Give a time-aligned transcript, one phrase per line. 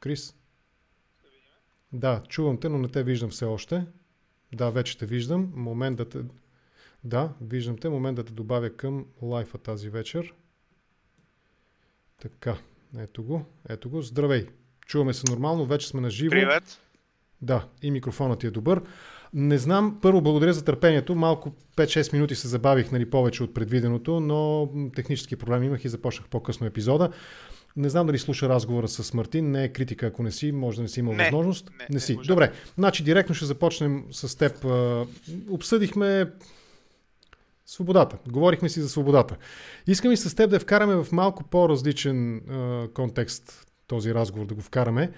[0.00, 0.34] Крис?
[1.92, 3.86] Да, чувам те, но не те виждам все още.
[4.54, 5.52] Да, вече те виждам.
[5.54, 6.18] Момент да те...
[7.04, 7.88] Да, виждам те.
[7.88, 10.34] Момент да те добавя към лайфа тази вечер.
[12.20, 12.58] Така,
[12.98, 14.02] ето го, ето го.
[14.02, 14.46] Здравей!
[14.86, 16.30] Чуваме се нормално, вече сме на живо.
[16.30, 16.78] Привет!
[17.42, 18.82] Да, и микрофонът ти е добър.
[19.34, 21.14] Не знам, първо благодаря за търпението.
[21.14, 26.28] Малко 5-6 минути се забавих нали, повече от предвиденото, но технически проблеми имах и започнах
[26.28, 27.12] по-късно епизода.
[27.76, 29.50] Не знам дали слуша разговора с Мартин.
[29.50, 30.52] Не е критика, ако не си.
[30.52, 31.70] Може да не си имал не, възможност.
[31.78, 32.16] Не, не си.
[32.16, 32.52] Не Добре.
[32.78, 34.66] Значи директно ще започнем с теб.
[35.50, 36.30] Обсъдихме
[37.66, 38.18] свободата.
[38.28, 39.36] Говорихме си за свободата.
[39.86, 42.40] Искам и с теб да вкараме в малко по-различен
[42.94, 45.12] контекст този разговор, да го вкараме.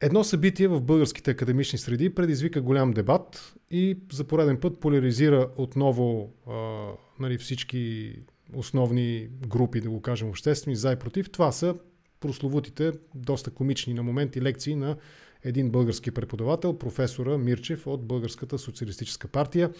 [0.00, 6.32] Едно събитие в българските академични среди предизвика голям дебат и за пореден път поляризира отново
[6.48, 6.86] а,
[7.20, 8.14] нали, всички
[8.54, 11.30] основни групи, да го кажем, обществени, за и против.
[11.30, 11.74] Това са
[12.20, 14.96] прословутите, доста комични на моменти лекции на
[15.44, 19.72] един български преподавател, професора Мирчев от Българската социалистическа партия.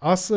[0.00, 0.32] Аз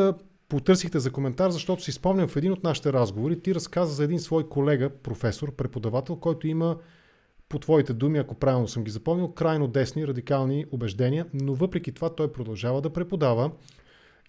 [0.49, 4.19] потърсихте за коментар, защото си спомням в един от нашите разговори, ти разказа за един
[4.19, 6.77] свой колега, професор, преподавател, който има
[7.49, 12.15] по твоите думи, ако правилно съм ги запомнил, крайно десни, радикални убеждения, но въпреки това
[12.15, 13.51] той продължава да преподава.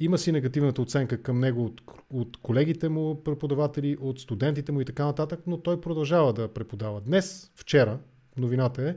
[0.01, 4.85] Има си негативната оценка към него от, от колегите му преподаватели, от студентите му и
[4.85, 7.01] така нататък, но той продължава да преподава.
[7.01, 7.99] Днес, вчера,
[8.37, 8.97] новината е,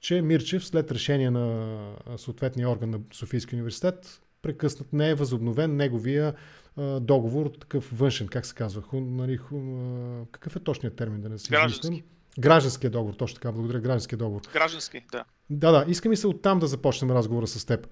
[0.00, 6.34] че Мирчев след решение на съответния орган на Софийския университет прекъснат, не е възобновен неговия
[6.76, 11.20] а, договор, такъв външен, как се казва, ху, нали, ху, а, какъв е точният термин
[11.20, 12.00] да не си измислям?
[12.38, 14.42] Гражданския договор, точно така, благодаря, гражданския договор.
[14.52, 15.24] Граждански, да.
[15.50, 17.88] Да, да, искам и се оттам да започнем разговора с теб.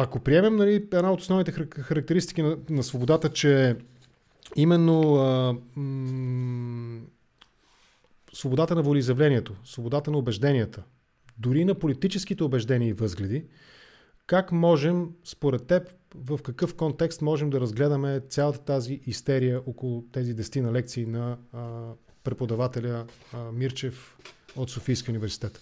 [0.00, 3.76] Ако приемем нали, една от основните характеристики на, на свободата, че
[4.56, 7.00] именно а, м-
[8.32, 10.82] свободата на волеизявлението, свободата на убежденията,
[11.38, 13.44] дори на политическите убеждения и възгледи,
[14.26, 20.34] как можем, според теб, в какъв контекст можем да разгледаме цялата тази истерия около тези
[20.34, 21.92] дестина лекции на а,
[22.24, 24.18] преподавателя а, Мирчев
[24.56, 25.60] от Софийския университет?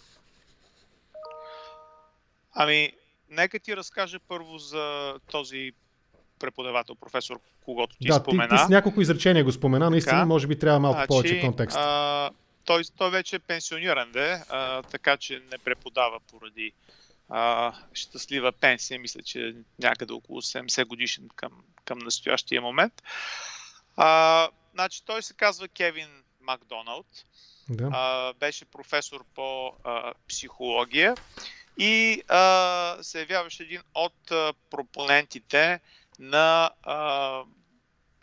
[2.54, 2.92] Ами,
[3.30, 5.72] нека ти разкажа първо за този
[6.38, 8.48] преподавател, професор, когато ти да, спомена.
[8.48, 11.40] Ти, ти с няколко изречения го спомена, наистина така, може би трябва малко значи, повече
[11.40, 11.76] контекст.
[11.80, 12.30] А,
[12.64, 16.72] той, той вече е пенсиониран, де, а, така че не преподава поради
[17.28, 21.52] а, щастлива пенсия, мисля, че някъде около 70 годишен към,
[21.84, 23.02] към настоящия момент.
[23.96, 26.08] А, значи той се казва Кевин
[26.40, 27.06] Макдоналд.
[27.68, 27.90] Да.
[27.92, 31.14] А, беше професор по а, психология
[31.76, 35.80] и а, се явяваше един от а, пропонентите
[36.18, 37.42] на а,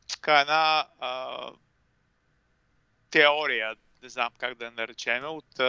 [0.07, 1.49] така една а,
[3.09, 5.59] теория, не знам как да я наречем, от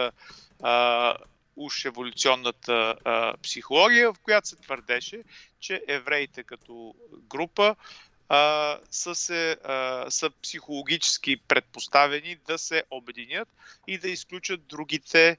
[0.63, 1.15] а,
[1.55, 5.23] уж еволюционната а, психология, в която се твърдеше,
[5.59, 7.75] че евреите като група
[8.29, 13.49] а, са, се, а, са психологически предпоставени да се обединят
[13.87, 15.37] и да изключат другите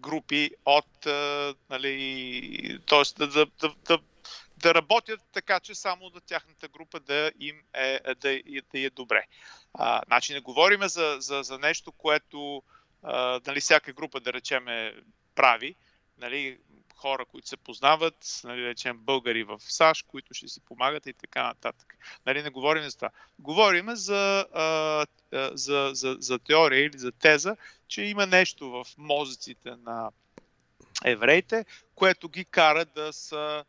[0.00, 1.06] групи от,
[1.70, 3.02] нали, т.е.
[3.18, 3.98] Да, да, да, да,
[4.56, 8.40] да работят така, че само да тяхната група да им е, да,
[8.72, 9.26] да е добре.
[9.74, 12.62] А, значи не говориме за, за, за нещо, което
[13.02, 14.94] а, нали, всяка група, да речеме,
[15.34, 15.74] прави.
[16.18, 16.58] Нали,
[17.00, 21.42] хора, които се познават, нали, речем българи в САЩ, които ще си помагат и така
[21.42, 21.96] нататък.
[22.26, 23.10] Нали, не говорим за това.
[23.38, 25.06] Говорим за, а,
[25.52, 27.56] за, за, за теория или за теза,
[27.88, 30.10] че има нещо в мозъците на
[31.04, 33.64] евреите, което ги кара да са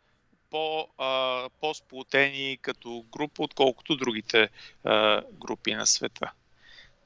[0.49, 4.49] по, а, по-сплутени като група, отколкото другите
[4.83, 6.31] а, групи на света.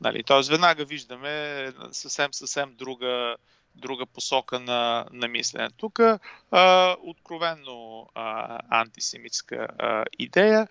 [0.02, 3.36] Нали, Тоест, веднага виждаме съвсем, съвсем друга,
[3.76, 5.70] друга посока на, на мислене.
[5.78, 6.00] Тук
[6.52, 10.68] а, откровенно а, антисемитска а, идея.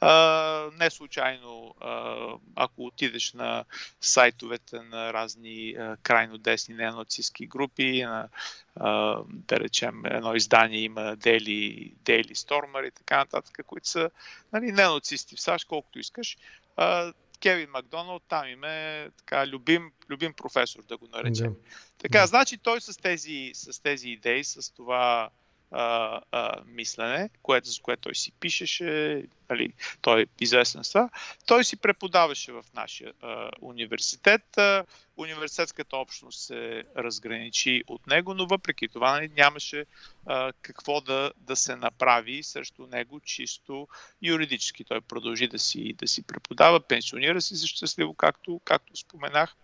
[0.00, 2.16] А, не случайно, а,
[2.56, 3.64] ако отидеш на
[4.00, 8.28] сайтовете на разни а, крайно десни неонацистски групи, на,
[8.76, 14.10] а, да речем едно издание има Daily, Daily Stormer и така нататък, които са
[14.52, 16.36] нали, неонацисти в САЩ, колкото искаш,
[16.76, 21.52] а, Кевин Макдоналд, там им е така любим, любим професор, да го наречем.
[21.52, 21.58] Да.
[21.98, 22.26] Така, да.
[22.26, 25.30] значи той с тези, с тези идеи, с това
[25.70, 31.08] а, а, мислене, което, за което той си пишеше, нали, той е известен с това,
[31.46, 34.58] той си преподаваше в нашия а, университет.
[34.58, 34.84] А,
[35.16, 39.86] университетската общност се разграничи от него, но въпреки това нали, нямаше
[40.26, 43.88] а, какво да, да се направи срещу него чисто
[44.22, 44.84] юридически.
[44.84, 49.56] Той продължи да си, да си преподава, пенсионира си за щастливо, както, както споменах.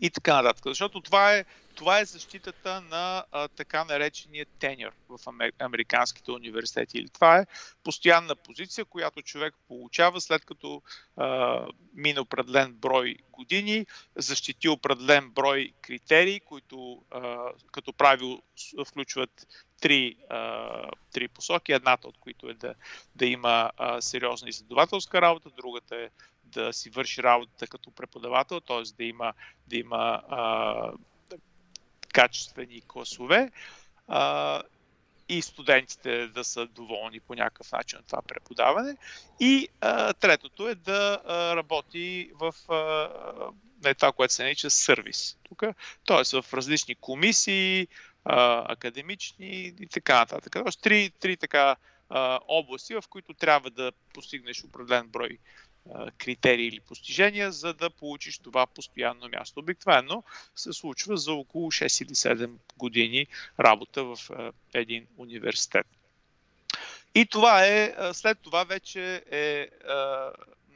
[0.00, 0.64] И така нататък.
[0.66, 1.44] Защото това е,
[1.74, 5.18] това е защитата на а, така наречения теньор в
[5.58, 6.98] американските университети.
[6.98, 7.46] Или това е
[7.84, 10.82] постоянна позиция, която човек получава след като
[11.16, 11.60] а,
[11.94, 13.86] мине определен брой години,
[14.16, 17.36] защити определен брой критерии, които а,
[17.72, 18.42] като правило
[18.86, 19.46] включват
[19.80, 21.72] три, а, три посоки.
[21.72, 22.74] Едната от които е да,
[23.16, 26.08] да има а, сериозна изследователска работа, другата е
[26.48, 28.82] да си върши работата като преподавател, т.е.
[28.96, 29.32] да има,
[29.66, 30.92] да има а,
[32.12, 33.50] качествени класове
[34.08, 34.62] а,
[35.28, 38.96] и студентите да са доволни по някакъв начин от това преподаване.
[39.40, 43.08] И а, третото е да а, работи в а,
[43.84, 45.38] не това, което се нарича сервис.
[45.42, 45.62] Тук,
[46.06, 46.42] т.е.
[46.42, 47.88] в различни комисии,
[48.24, 50.52] а, академични и така нататък.
[50.52, 51.76] Тоест, три, три така
[52.08, 55.38] а, области, в които трябва да постигнеш определен брой
[56.18, 59.60] критерии или постижения, за да получиш това постоянно място.
[59.60, 60.22] Обикновено
[60.56, 63.26] се случва за около 6 или 7 години
[63.60, 64.18] работа в
[64.74, 65.86] един университет.
[67.14, 69.68] И това е, след това вече е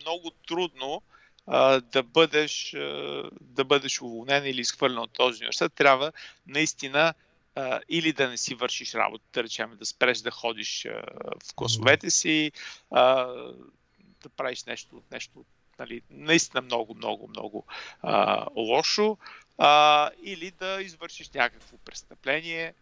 [0.00, 1.02] много трудно
[1.92, 2.76] да бъдеш,
[3.40, 5.72] да бъдеш уволнен или изхвърлен от този университет.
[5.72, 6.12] Трябва
[6.46, 7.14] наистина
[7.88, 10.86] или да не си вършиш работа, да речем да спреш да ходиш
[11.44, 12.52] в класовете си,
[14.22, 15.44] да правиш нещо, нещо
[15.78, 17.64] нали, наистина много, много, много
[18.02, 19.18] а, лошо,
[19.58, 22.74] а, или да извършиш някакво престъпление.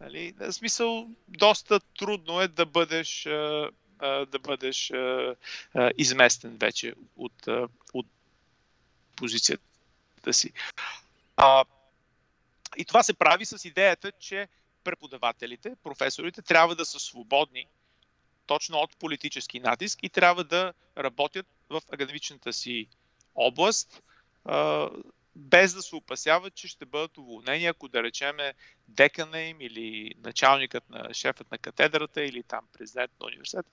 [0.00, 0.34] Нали.
[0.38, 3.70] В смисъл, доста трудно е да бъдеш, а,
[4.26, 5.36] да бъдеш а,
[5.74, 8.06] а, изместен вече от, а, от
[9.16, 10.52] позицията си.
[11.36, 11.64] А,
[12.76, 14.48] и това се прави с идеята, че
[14.84, 17.66] преподавателите, професорите трябва да са свободни
[18.50, 22.88] точно от политически натиск и трябва да работят в академичната си
[23.34, 24.02] област,
[25.36, 28.54] без да се опасяват, че ще бъдат уволнени, ако да речеме
[28.88, 33.70] декана им или началникът на шефът на катедрата или там президент на университета,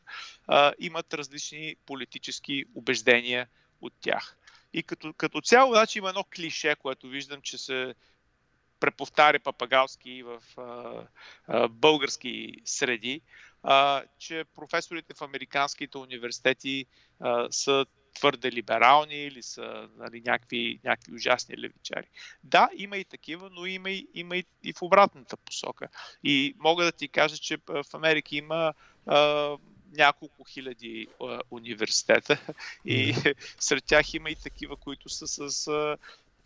[0.79, 3.47] имат различни политически убеждения
[3.81, 4.37] от тях.
[4.73, 7.95] И като, като цяло, значи има едно клише, което виждам, че се
[8.79, 10.61] преповтаря папагалски в а,
[11.47, 13.21] а, български среди,
[13.69, 16.85] а, че професорите в американските университети
[17.19, 22.07] а, са твърде либерални или са нали, някакви, някакви ужасни левичари.
[22.43, 25.87] Да, има и такива, но има и, има и, и в обратната посока.
[26.23, 28.73] И мога да ти кажа, че в Америка има
[29.05, 29.57] а,
[29.97, 32.41] няколко хиляди а, университета
[32.85, 33.15] и
[33.59, 35.97] сред тях има и такива, които са с а,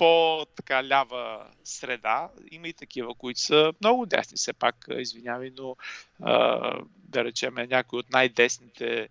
[0.01, 2.29] по-така лява среда.
[2.51, 5.75] Има и такива, които са много десни, все пак, извинявай, но
[6.95, 9.09] да речем някои от най-десните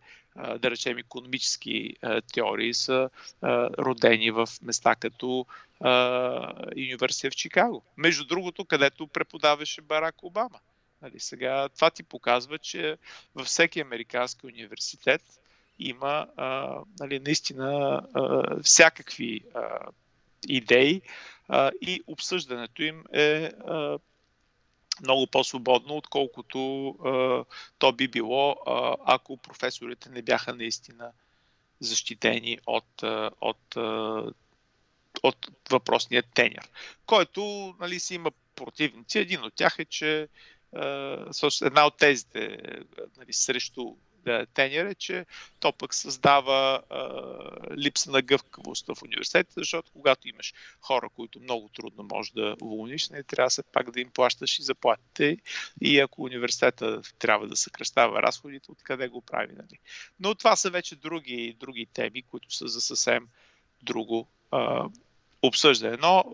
[0.59, 1.97] да речем, економически
[2.33, 3.11] теории са
[3.79, 5.47] родени в места като
[6.77, 7.83] университет в Чикаго.
[7.97, 10.61] Между другото, където преподаваше Барак Обама.
[11.03, 12.97] Нали, сега това ти показва, че
[13.35, 15.23] във всеки американски университет
[15.79, 19.79] има а, нали, наистина а, всякакви а,
[20.49, 21.03] идеи
[21.49, 23.99] а, и обсъждането им е а,
[25.03, 27.45] много по-свободно, отколкото а,
[27.79, 31.13] то би било, а, ако професорите не бяха наистина
[31.81, 34.25] защитени от, а, от, а,
[35.23, 36.69] от въпросния тенер,
[37.07, 39.19] който нали, си има противници.
[39.19, 40.29] Един от тях е, че
[41.63, 42.59] една от тезите
[43.17, 43.97] нали, срещу
[44.55, 45.27] тенер е, че
[45.61, 47.09] то пък създава а,
[47.77, 53.09] липса на гъвкавост в университета, защото когато имаш хора, които много трудно можеш да уволниш,
[53.09, 55.37] не трябва се пак да им плащаш и заплатите.
[55.81, 59.53] И ако университета трябва да съкръщава разходите, откъде го прави.
[59.53, 59.79] Нали?
[60.21, 63.29] Но това са вече други, други теми, които са за съвсем
[63.83, 64.89] друго а,
[65.43, 65.97] обсъждане.
[65.97, 66.25] Но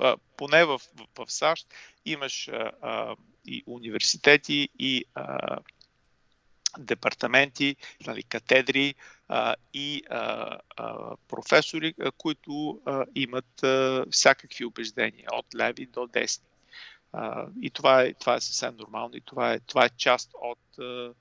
[0.00, 1.66] а, поне в, в, в САЩ
[2.04, 3.16] имаш а,
[3.46, 5.58] и университети, и а,
[6.78, 8.94] департаменти, нали, катедри
[9.28, 16.06] а, и а, а, професори, а, които а, имат а, всякакви убеждения, от леви до
[16.06, 16.46] десни.
[17.12, 20.78] А, и това е, това е съвсем нормално и това е, това е част от,
[20.78, 21.12] а,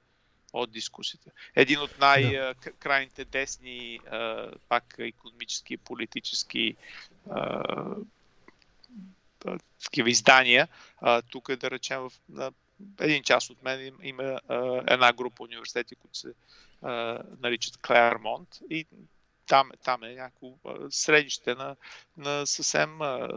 [0.53, 1.31] от дискусията.
[1.55, 6.75] Един от най-крайните десни, а, пак економически и политически
[7.29, 7.63] а,
[9.83, 10.67] такива издания,
[11.01, 12.51] а, тук е да речем в, на
[12.99, 16.33] един част от мен има а, една група университети, които се
[16.81, 18.85] а, наричат Клермонт и
[19.47, 20.51] там, там е някакво
[20.89, 21.75] средище на,
[22.17, 23.29] на съвсем а,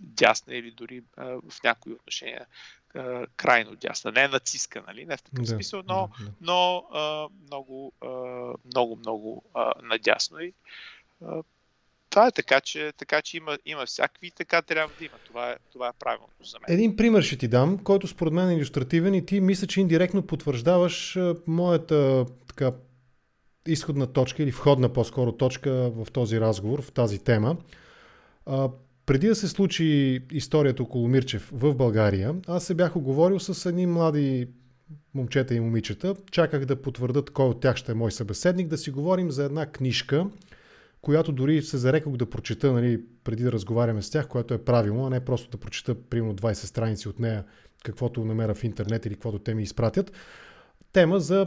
[0.00, 2.46] дясна или дори а, в някои отношения
[2.94, 4.12] а, крайно дясна.
[4.12, 5.06] Не е нацистка, нали?
[5.06, 6.32] Не в такъв да, смисъл, но, да, да.
[6.40, 8.08] но а, много, а,
[8.64, 10.40] много, много а, надясно.
[10.40, 10.52] И,
[11.24, 11.42] а,
[12.10, 15.14] това е така, че, така, че има, има всякакви, така трябва да има.
[15.26, 16.78] Това е, това е правилното за мен.
[16.78, 20.22] Един пример ще ти дам, който според мен е иллюстративен и ти мисля, че индиректно
[20.22, 22.72] потвърждаваш моята така,
[23.66, 27.56] изходна точка или входна по-скоро точка в този разговор, в тази тема.
[28.46, 28.68] А,
[29.06, 33.86] преди да се случи историята около Мирчев в България, аз се бях оговорил с едни
[33.86, 34.48] млади
[35.14, 36.14] момчета и момичета.
[36.30, 39.66] Чаках да потвърдат кой от тях ще е мой събеседник, да си говорим за една
[39.66, 40.26] книжка,
[41.02, 45.06] която дори се зареках да прочета нали, преди да разговаряме с тях, което е правилно,
[45.06, 47.44] а не просто да прочета примерно 20 страници от нея,
[47.84, 50.12] каквото намеря в интернет или каквото те ми изпратят.
[50.92, 51.46] Тема за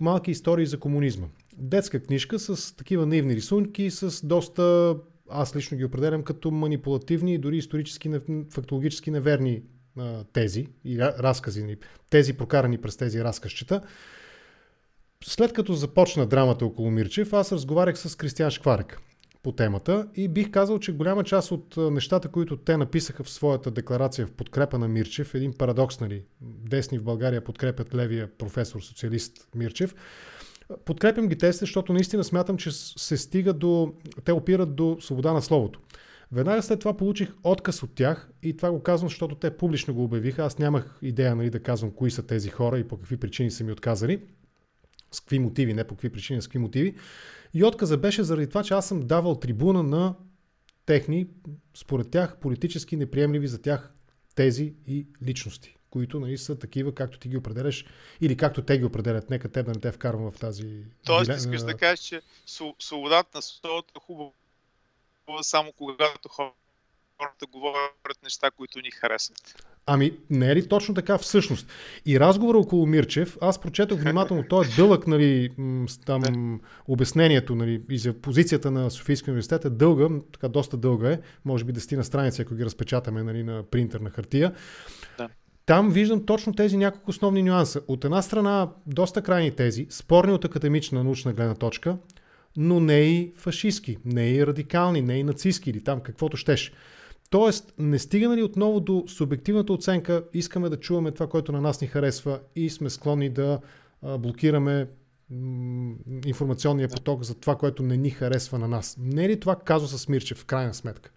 [0.00, 1.26] малки истории за комунизма.
[1.56, 4.96] Детска книжка с такива наивни рисунки, с доста,
[5.30, 8.10] аз лично ги определям като манипулативни и дори исторически,
[8.50, 9.62] фактологически неверни
[10.32, 11.76] тези и разкази, нали,
[12.10, 13.82] тези прокарани през тези разказчета.
[15.24, 19.00] След като започна драмата около Мирчев, аз разговарях с Кристиан Шкварек
[19.42, 23.70] по темата и бих казал, че голяма част от нещата, които те написаха в своята
[23.70, 29.48] декларация в подкрепа на Мирчев, един парадокс, нали, десни в България подкрепят левия професор, социалист
[29.54, 29.94] Мирчев,
[30.84, 33.92] подкрепям ги тези, защото наистина смятам, че се стига до,
[34.24, 35.80] те опират до свобода на словото.
[36.32, 40.04] Веднага след това получих отказ от тях и това го казвам, защото те публично го
[40.04, 40.44] обявиха.
[40.44, 43.64] Аз нямах идея нали, да казвам кои са тези хора и по какви причини са
[43.64, 44.20] ми отказали.
[45.10, 46.94] С какви мотиви, не по какви причини, с какви мотиви.
[47.54, 50.14] И отказа беше заради това, че аз съм давал трибуна на
[50.86, 51.26] техни,
[51.74, 53.92] според тях, политически неприемливи за тях
[54.34, 57.84] тези и личности, които нали, са такива, както ти ги определяш
[58.20, 59.30] или както те ги определят.
[59.30, 60.84] Нека теб да не те вкарвам в тази...
[61.04, 62.22] Тоест, искаш да кажеш, че
[62.78, 64.32] свободата на словото е хубаво
[65.42, 66.56] само когато хората
[67.52, 69.64] говорят неща, които ни харесват.
[69.86, 71.66] Ами, не е ли точно така всъщност?
[72.06, 75.50] И разговора около Мирчев, аз прочетох внимателно, той е дълъг, нали,
[76.06, 81.20] там обяснението, нали, и за позицията на Софийския университет е дълга, така доста дълга е,
[81.44, 84.54] може би дестина страници, ако ги разпечатаме нали, на принтер на хартия.
[85.18, 85.28] Да.
[85.66, 87.80] Там виждам точно тези няколко основни нюанса.
[87.88, 91.96] От една страна, доста крайни тези, спорни от академична научна гледна точка,
[92.56, 96.72] но не и фашистски, не и радикални, не и нацистски или там каквото щеш.
[97.30, 101.80] Тоест, не стигаме ли отново до субективната оценка, искаме да чуваме това, което на нас
[101.80, 103.60] ни харесва и сме склонни да
[104.02, 104.88] блокираме
[106.26, 108.96] информационния поток за това, което не ни харесва на нас.
[108.98, 111.10] Не е ли това казва с Мирчев в крайна сметка?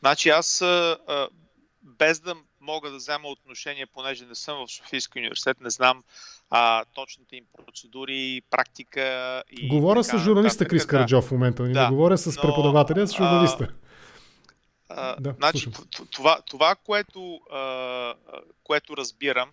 [0.00, 0.64] Значи аз
[1.82, 6.02] без да мога да взема отношение, понеже не съм в Софийския университет, не знам
[6.50, 9.68] а, точните им процедури, практика и.
[9.68, 13.16] Говоря така, с журналиста Крис Караджов в момента, да, не говоря с но, преподавателя, с
[13.16, 13.68] журналиста.
[13.70, 13.89] А,
[14.94, 15.68] да, значи,
[16.10, 18.14] това, това което, а,
[18.64, 19.52] което разбирам,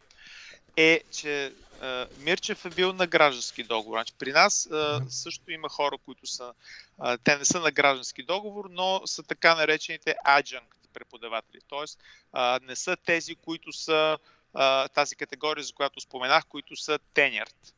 [0.78, 3.98] е, че а, Мирчев е бил на граждански договор.
[3.98, 6.54] Значи, при нас а, също има хора, които са.
[7.00, 11.60] А, те не са на граждански договор, но са така наречените adjunct преподаватели.
[11.68, 12.00] Тоест,
[12.34, 14.18] а, не са тези, които са
[14.54, 17.74] а, тази категория, за която споменах, които са тенерт.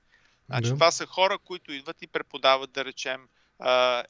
[0.45, 0.73] Значи, да.
[0.73, 3.27] Това са хора, които идват и преподават, да речем,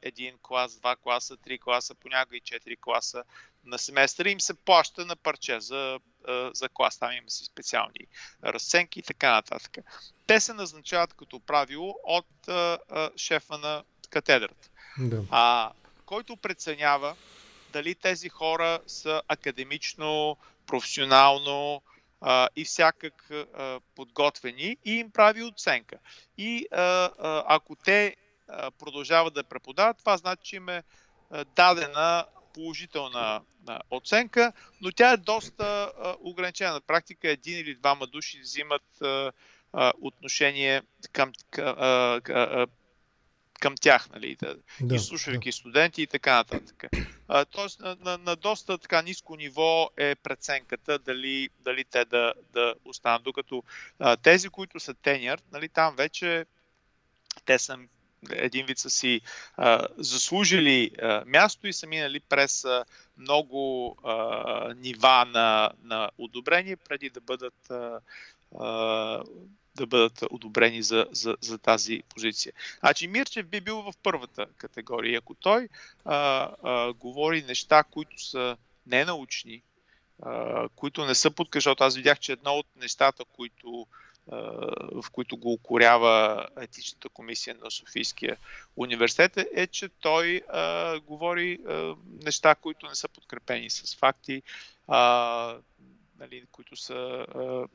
[0.01, 3.23] един клас, два класа, три класа, понякога и четири класа
[3.65, 4.25] на семестър.
[4.25, 5.99] Им се плаща на парче за,
[6.53, 6.99] за клас.
[6.99, 8.07] Там има си специални
[8.43, 9.77] разценки и така нататък.
[10.27, 14.69] Те се назначават като правило от а, а, шефа на катедрата.
[14.97, 15.23] Да.
[15.31, 15.71] А,
[16.05, 17.15] който преценява
[17.73, 21.81] дали тези хора са академично, професионално
[22.21, 25.97] а, и всякак а, подготвени и им прави оценка.
[26.37, 28.15] И а, а, ако те
[28.79, 30.83] продължават да преподават, това значи, че им е
[31.55, 33.41] дадена положителна
[33.91, 36.73] оценка, но тя е доста ограничена.
[36.73, 39.01] На практика един или двама души взимат
[40.01, 41.31] отношение към,
[43.59, 45.53] към, тях, нали, да, да, изслушвайки да.
[45.53, 46.83] студенти и така нататък.
[47.27, 52.33] А, тоест на, на, на доста така ниско ниво е преценката дали, дали те да,
[52.53, 53.63] да останат, докато
[53.99, 56.45] а, тези, които са теньър, нали, там вече
[57.45, 57.77] те са
[58.31, 59.21] един вид са си
[59.57, 62.85] а, заслужили а, място и са минали през а,
[63.17, 67.99] много а, нива на, на одобрение, преди да бъдат а,
[69.75, 72.53] да бъдат одобрени за, за, за тази позиция.
[72.79, 75.17] Значи Мирчев би бил в първата категория.
[75.17, 75.69] Ако той
[76.05, 76.15] а,
[76.63, 78.57] а, говори неща, които са
[78.87, 79.61] ненаучни,
[80.23, 83.87] а, които не са подкажат, аз видях, че едно от нещата, които
[84.91, 88.37] в които го укорява етичната комисия на Софийския
[88.75, 91.95] университет, е, че той а, говори а,
[92.25, 94.41] неща, които не са подкрепени с факти.
[94.87, 95.57] А,
[96.19, 97.67] нали, които са а,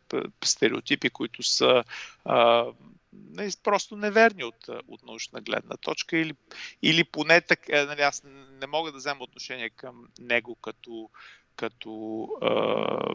[0.44, 1.84] стереотипи, които са
[2.24, 2.66] а,
[3.12, 6.34] нали, просто неверни от, от научна гледна точка или,
[6.82, 8.22] или поне така, нали, аз
[8.60, 11.10] не мога да взема отношение към него като,
[11.56, 13.14] като а,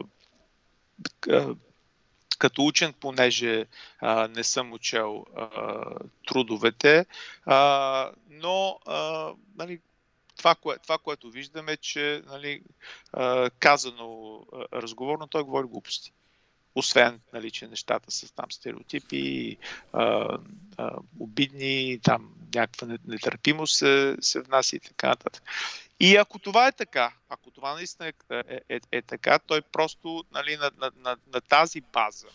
[2.39, 3.65] като учен, понеже
[3.99, 5.81] а, не съм учел а,
[6.27, 7.05] трудовете,
[7.45, 9.79] а, но а, нали,
[10.37, 12.61] това, кое, това, което виждаме, че нали,
[13.13, 16.11] а, казано а, разговорно, той говори глупости.
[16.75, 19.57] Освен, нали, че нещата са там стереотипи,
[19.93, 20.37] а,
[20.77, 25.43] а, обидни, там някаква нетърпимост се, се внася и така нататък.
[25.99, 30.23] И ако това е така, ако това наистина е, е, е, е така, той просто
[30.31, 32.27] нали, на, на, на, на тази база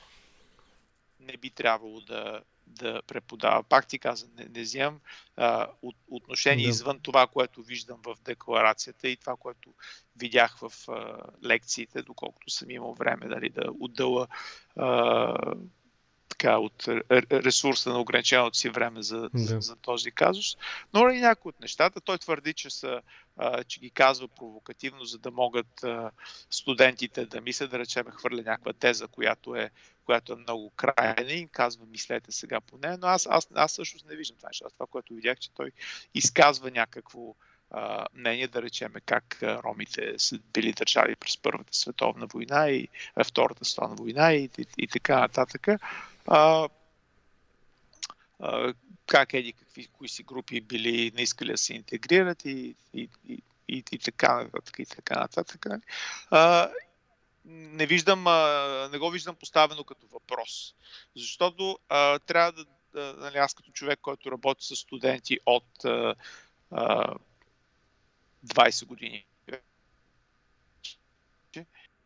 [1.21, 3.63] не би трябвало да, да преподава.
[3.63, 5.01] Пак ти казвам, не, не вземам
[5.37, 6.71] а, от, отношение да.
[6.71, 9.75] извън това, което виждам в декларацията и това, което
[10.17, 14.27] видях в а, лекциите, доколкото съм имал време дали, да отдъла
[14.77, 15.55] а,
[16.29, 16.89] така, от
[17.31, 19.31] ресурса на ограниченото си време за, да.
[19.35, 20.57] за, за този казус.
[20.95, 23.01] Но и някои от нещата, той твърди, че, са,
[23.67, 25.85] че ги казва провокативно, за да могат
[26.51, 29.71] студентите да мислят, да речем, хвърля някаква теза, която е,
[30.05, 34.07] която е много крайна и казва, мислете сега по нея, но аз, аз, аз всъщност
[34.09, 34.71] не виждам това нещо.
[34.75, 35.73] Това, което видях, че той
[36.15, 37.35] изказва някакво
[38.15, 42.89] мнение, да речеме как ромите са били държали през Първата световна война и
[43.25, 45.69] Втората световна война и, и, и така нататък
[49.07, 53.43] как еди какви, кои си групи били не искали да се интегрират и, и, и,
[53.69, 54.79] и, така нататък.
[54.79, 55.67] И така нататък.
[56.31, 56.71] А,
[57.45, 60.75] не виждам, а, не го виждам поставено като въпрос.
[61.17, 66.15] Защото а, трябва да, да, нали, аз като човек, който работи с студенти от а,
[66.71, 67.15] а,
[68.47, 69.27] 20 години,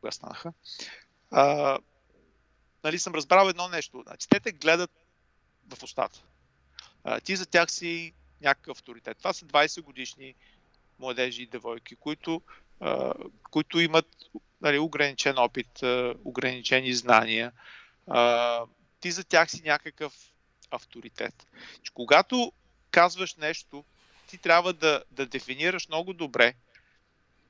[0.01, 0.53] кога станаха,
[1.31, 1.79] а,
[2.85, 4.03] нали, съм разбрал едно нещо.
[4.07, 4.91] Значи, те те гледат
[5.69, 6.23] в устата.
[7.25, 9.19] Ти за тях си някакъв авторитет.
[9.19, 10.35] Това са 20 годишни
[10.99, 12.43] младежи и девойки, които,
[13.51, 14.07] които имат
[14.61, 15.83] нали, ограничен опит,
[16.25, 17.53] ограничени знания.
[19.01, 20.15] Ти за тях си някакъв
[20.71, 21.47] авторитет.
[21.95, 22.53] Когато
[22.91, 23.85] казваш нещо,
[24.27, 26.55] ти трябва да, да дефинираш много добре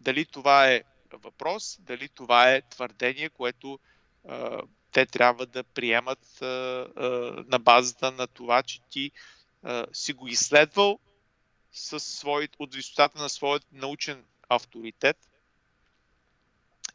[0.01, 3.79] дали това е въпрос, дали това е твърдение, което
[4.93, 6.47] те трябва да приемат а,
[7.47, 9.11] на базата на това, че ти
[9.63, 10.99] а, си го изследвал
[11.73, 15.17] със свой, от висотата на своят научен авторитет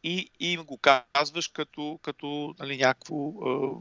[0.03, 0.79] и, и им го
[1.13, 3.71] казваш като, като нали, някакво а,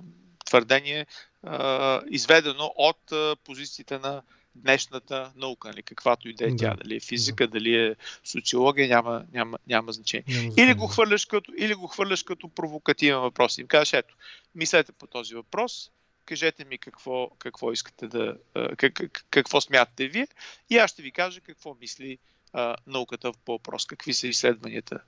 [0.45, 1.07] твърдение,
[1.43, 4.23] а, изведено от а, позициите на,
[4.55, 9.25] днешната наука, нали, каквато и да е тя, дали е физика, дали е социология, няма,
[9.33, 10.25] няма, няма значение.
[10.29, 10.55] Няма.
[10.57, 13.59] Или, го хвърляш като, или го хвърляш като провокативен въпрос.
[13.59, 14.15] Им кажеш, ето,
[14.55, 15.91] мислете по този въпрос,
[16.25, 18.37] кажете ми какво, какво искате да,
[18.77, 20.27] как, какво смятате вие
[20.71, 22.19] и аз ще ви кажа какво мисли
[22.53, 25.01] а, науката по въпрос, какви са изследванията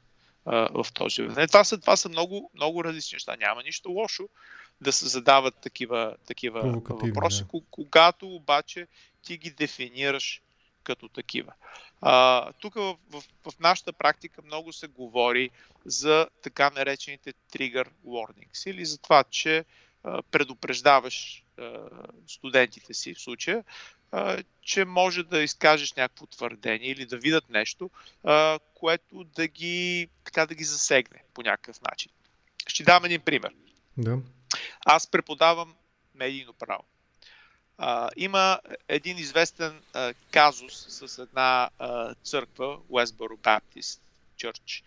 [0.44, 1.50] а, в този момент.
[1.50, 3.36] Това са, това са много, много различни неща.
[3.36, 4.28] Няма нищо лошо
[4.80, 7.60] да се задават такива, такива въпроси, да.
[7.70, 8.86] когато обаче
[9.24, 10.42] ти ги дефинираш
[10.84, 11.52] като такива.
[12.00, 15.50] А, тук в, в, в нашата практика много се говори
[15.84, 19.64] за така наречените trigger warnings или за това, че
[20.04, 21.88] а, предупреждаваш а,
[22.26, 23.64] студентите си в случая,
[24.12, 27.90] а, че може да изкажеш някакво твърдение или да видят нещо,
[28.24, 32.12] а, което да ги, така да ги засегне по някакъв начин.
[32.66, 33.54] Ще дам един пример.
[33.96, 34.18] Да.
[34.84, 35.74] Аз преподавам
[36.14, 36.84] медийно право.
[37.78, 42.78] А, има един известен а, казус с една а, църква,
[43.36, 44.00] Baptist
[44.38, 44.82] Church,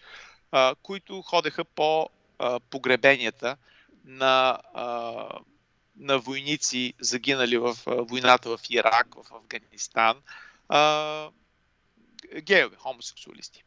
[0.52, 3.58] а, които ходеха по а, погребенията
[4.06, 5.28] на, а,
[5.98, 10.22] на войници, загинали в а, войната в Ирак, в Афганистан,
[10.70, 11.30] а,
[12.42, 13.64] геове, хомосексуалисти,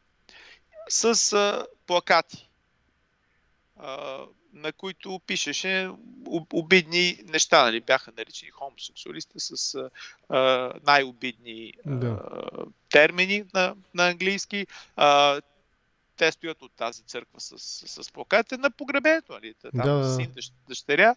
[0.89, 2.49] с а, плакати.
[3.79, 4.19] А,
[4.53, 5.89] на които пишеше
[6.53, 7.81] обидни неща, нали?
[7.81, 9.75] бяха наричани хомосексуалисти с
[10.29, 12.07] а, най-обидни да.
[12.07, 14.67] а, термини на, на английски.
[14.95, 15.41] А,
[16.17, 19.33] те стоят от тази църква с, с, с плакатите на погребението.
[19.33, 19.53] Нали?
[19.61, 20.15] Там да.
[20.15, 20.33] син,
[20.67, 21.15] дъщеря,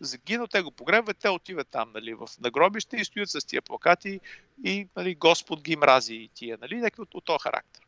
[0.00, 4.20] загинал, те го погребват, те отиват там нали, в нагробище и стоят с тия плакати
[4.64, 7.82] и нали, Господ ги мрази и тия, нали, някакви от, от този характер.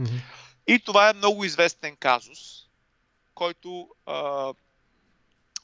[0.00, 0.22] Mm-hmm.
[0.66, 2.66] И това е много известен казус,
[3.34, 4.52] който а,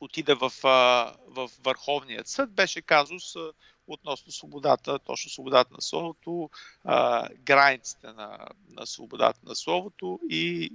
[0.00, 3.52] отиде в, а, в Върховният съд, беше казус а,
[3.86, 6.50] относно свободата, точно свободата на словото,
[6.84, 8.38] а, границите на,
[8.70, 10.72] на свободата на словото и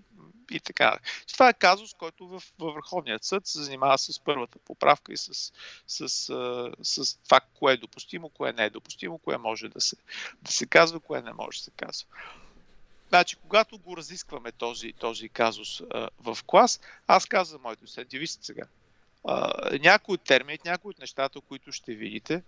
[0.51, 0.99] и така.
[1.33, 5.51] Това е казус, който в, във Върховният съд се занимава с първата поправка и с,
[5.87, 9.95] с, с, с това, кое е допустимо, кое не е допустимо, кое може да се,
[10.41, 12.07] да се казва, кое не може да се казва.
[13.13, 18.45] Значи, когато го разискваме този, този казус а, в клас, аз казвам моите студенти, вижте
[18.45, 18.63] сега,
[19.27, 22.43] а, някои от термините, някои от нещата, които ще видите,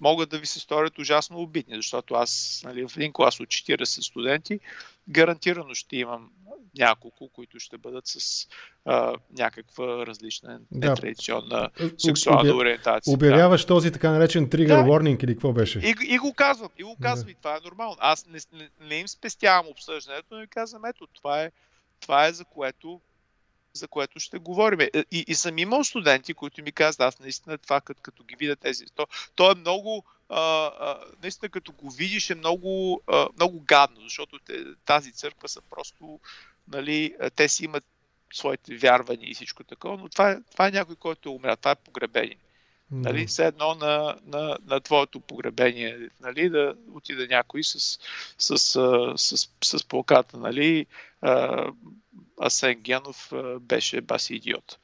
[0.00, 3.84] могат да ви се сторят ужасно обидни, защото аз нали, в един клас от 40
[3.84, 4.60] студенти
[5.08, 6.30] гарантирано ще имам
[6.78, 8.48] няколко, които ще бъдат с
[8.84, 10.88] а, някаква различна да.
[10.88, 12.60] нетрадиционна сексуална Обя...
[12.60, 13.14] ориентация.
[13.14, 13.66] Обявяваш да.
[13.66, 14.82] този така наречен тригър да.
[14.82, 15.78] warning или какво беше?
[15.78, 17.30] И, и го казвам, и го казвам, да.
[17.30, 17.96] и това е нормално.
[17.98, 21.50] Аз не, не, не им спестявам обсъждането, но им казвам, ето, това е,
[22.00, 23.00] това е за което
[23.74, 24.80] за което ще говорим.
[24.80, 28.36] Е, и, и съм имал студенти, които ми казват, аз наистина това, като, като ги
[28.36, 30.40] видя тези, то, то е много, а,
[30.80, 35.60] а, наистина като го видиш е много, а, много гадно, защото те, тази църква са
[35.70, 36.20] просто,
[36.68, 37.84] нали, те си имат
[38.32, 41.70] своите вярвания и всичко такова, но това е, това е някой, който е умря, това
[41.70, 42.36] е погребение.
[42.90, 47.98] Нали, все едно на, на, на твоето погребение, нали, да отиде някой с,
[48.38, 50.86] с, с, с, с плаката, нали,
[52.42, 54.78] Асен Генов беше баси идиот.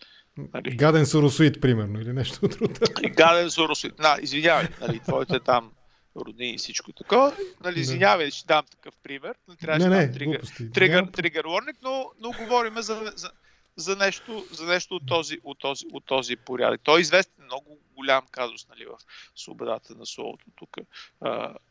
[0.55, 0.77] Нали?
[0.77, 2.75] Гаден Соросуит, примерно, или нещо друго.
[3.17, 3.99] Гаден Соросуит.
[3.99, 5.73] На, извинявай, нали, твоите там
[6.17, 7.37] родни и всичко такова.
[7.65, 9.35] Нали, извинявай, ще дам такъв пример.
[9.49, 10.41] Не трябваше да дам тригър,
[10.75, 13.31] тригър, тригър warning, но, но говорим за, за,
[13.77, 16.81] за, нещо, за нещо от този, от този, от този порядък.
[16.85, 18.97] Той е известен много голям казус нали, в
[19.37, 20.77] свободата на словото тук.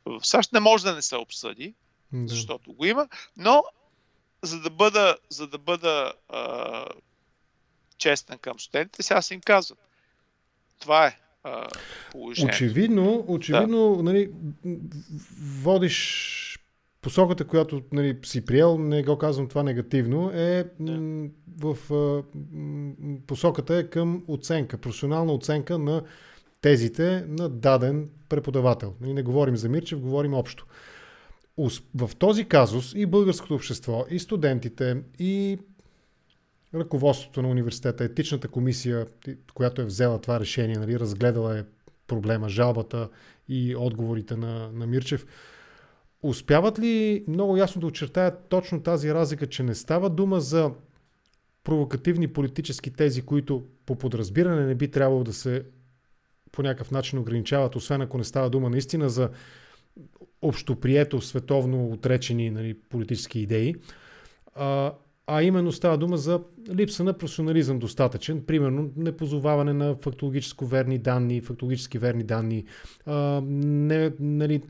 [0.05, 1.73] в САЩ не може да не се обсъди,
[2.13, 2.27] да.
[2.27, 3.63] защото го има, но
[4.43, 6.85] за да бъда, за да бъда а,
[7.97, 9.77] честен към студентите, сега си им казвам.
[10.79, 11.67] Това е а,
[12.11, 12.55] положението.
[12.55, 14.03] Очевидно, очевидно да.
[14.03, 14.31] нали,
[15.61, 16.59] водиш
[17.01, 21.29] посоката, която нали, си приел, не го казвам това негативно, е да.
[21.59, 22.23] в а,
[23.27, 26.03] посоката е към оценка, професионална оценка на
[26.61, 28.93] тезите на даден преподавател.
[29.01, 30.65] Нали, не говорим за Мирчев, говорим общо
[31.95, 35.57] в този казус и българското общество, и студентите, и
[36.75, 39.07] ръководството на университета, етичната комисия,
[39.53, 41.63] която е взела това решение, нали, разгледала е
[42.07, 43.09] проблема, жалбата
[43.47, 45.25] и отговорите на, на Мирчев,
[46.23, 50.71] успяват ли много ясно да очертаят точно тази разлика, че не става дума за
[51.63, 55.63] провокативни политически тези, които по подразбиране не би трябвало да се
[56.51, 59.29] по някакъв начин ограничават, освен ако не става дума наистина за
[60.41, 63.75] общоприето световно отречени нали, политически идеи,
[64.55, 64.93] а,
[65.31, 71.41] а именно става дума за липса на професионализъм достатъчен, примерно непозоваване на фактологически верни данни,
[71.41, 72.65] фактологически верни данни,
[73.05, 74.61] а, не, нали,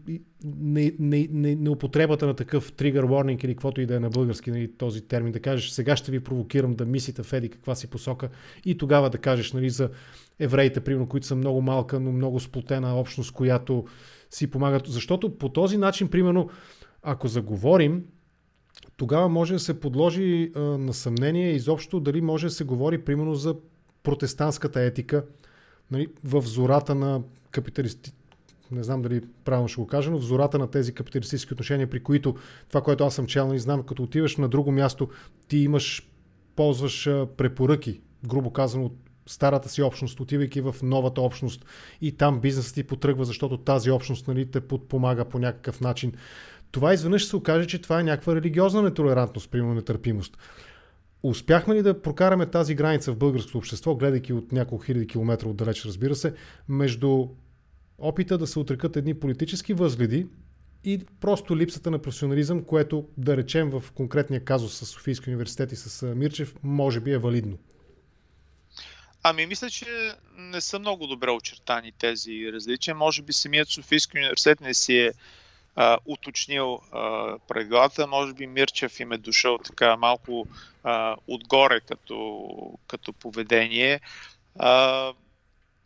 [0.44, 4.10] не, не, не, не употребата на такъв тригър warning или каквото и да е на
[4.10, 7.76] български нали, този термин, да кажеш сега ще ви провокирам да мислите в еди каква
[7.76, 8.30] си посока
[8.66, 9.90] и тогава да кажеш нали, за
[10.40, 13.86] евреите, примерно, които са много малка, но много сплотена общност, която
[14.30, 14.88] си помагат.
[14.88, 16.50] Защото по този начин, примерно,
[17.04, 18.06] ако заговорим,
[18.98, 23.36] тогава може да се подложи а, на съмнение изобщо дали може да се говори, примерно,
[23.36, 23.56] за
[24.04, 25.26] протестантската етика
[25.92, 28.14] нали, в зората на капиталисти,
[28.72, 32.04] не знам дали правилно ще го кажа, но в зората на тези капиталистически отношения, при
[32.04, 32.36] които
[32.68, 35.10] това, което аз съм чел, не знам, като отиваш на друго място,
[35.48, 36.10] ти имаш,
[36.56, 41.66] ползваш препоръки, грубо казано, от старата си общност, отивайки в новата общност
[42.02, 46.14] и там бизнесът ти потръгва, защото тази общност нали, те подпомага по някакъв начин.
[46.72, 50.38] Това изведнъж се окаже, че това е някаква религиозна нетолерантност, примерно нетърпимост.
[51.24, 55.86] Успяхме ли да прокараме тази граница в българското общество, гледайки от няколко хиляди километра отдалеч,
[55.86, 56.34] разбира се,
[56.70, 57.28] между
[57.98, 60.28] опита да се отрекат едни политически възгледи
[60.84, 65.76] и просто липсата на професионализъм, което да речем в конкретния казус с Софийски университет и
[65.76, 67.58] с Мирчев, може би е валидно.
[69.30, 72.96] Ами, мисля, че не са много добре очертани тези различия.
[72.96, 75.12] Може би самият Софийски университет не си е
[75.76, 78.08] а, уточнил а, правилата.
[78.08, 80.48] Може би Мирчев им е дошъл така малко
[80.84, 82.48] а, отгоре като,
[82.88, 84.00] като поведение.
[84.60, 85.14] А,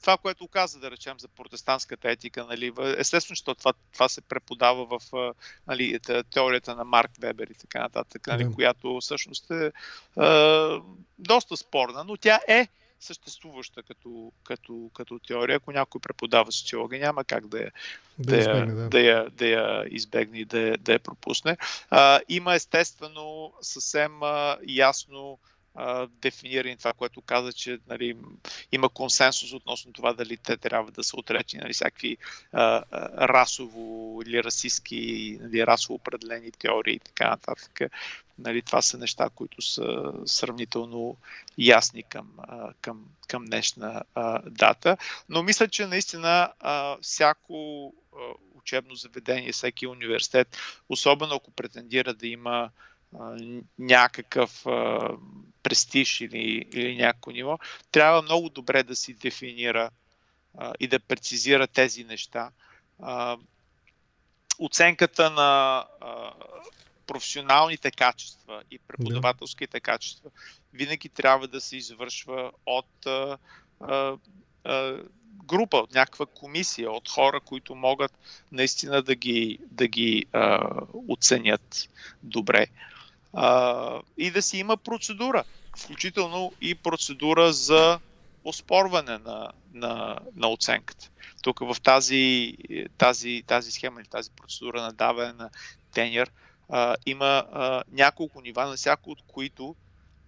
[0.01, 4.99] това, което каза, да речем, за протестантската етика, нали, естествено, че това, това се преподава
[4.99, 5.33] в
[5.67, 5.99] нали,
[6.33, 9.71] теорията на Марк Вебер и така нататък, нали, която всъщност е
[10.17, 10.81] а,
[11.19, 12.67] доста спорна, но тя е
[12.99, 15.55] съществуваща като, като, като теория.
[15.55, 17.71] Ако някой преподава социология, няма как да я,
[18.19, 18.89] да, да, избегне, да.
[18.89, 21.57] Да, я, да я избегне и да, да я пропусне.
[21.89, 25.39] А, има естествено съвсем а, ясно
[26.21, 28.17] дефинирани това, което каза, че нали,
[28.71, 32.17] има консенсус относно това дали те трябва да са отречени нали, всякакви
[32.51, 32.83] а,
[33.27, 37.79] расово или расистски, нали, расово определени теории и така нататък.
[38.39, 41.17] Нали, това са неща, които са сравнително
[41.57, 42.31] ясни към,
[42.81, 44.97] към, към днешна а, дата.
[45.29, 47.93] Но мисля, че наистина а, всяко
[48.55, 50.57] учебно заведение, всеки университет,
[50.89, 52.69] особено ако претендира да има
[53.79, 55.09] някакъв а,
[55.63, 57.59] престиж или, или някакво ниво,
[57.91, 59.89] трябва много добре да си дефинира
[60.57, 62.51] а, и да прецизира тези неща.
[62.99, 63.37] А,
[64.59, 66.31] оценката на а,
[67.07, 70.29] професионалните качества и преподавателските качества
[70.73, 73.37] винаги трябва да се извършва от а,
[73.79, 74.17] а,
[74.63, 74.97] а,
[75.45, 78.11] група, от някаква комисия, от хора, които могат
[78.51, 80.69] наистина да ги, да ги а,
[81.07, 81.89] оценят
[82.23, 82.67] добре
[83.33, 85.43] а, и да си има процедура,
[85.77, 87.99] включително и процедура за
[88.45, 91.09] оспорване на, на, на оценката.
[91.41, 92.57] Тук в тази,
[92.97, 95.49] тази, тази схема или тази процедура на даване на
[95.93, 96.31] теньер
[96.69, 99.75] а, има а, няколко нива, на всяко от които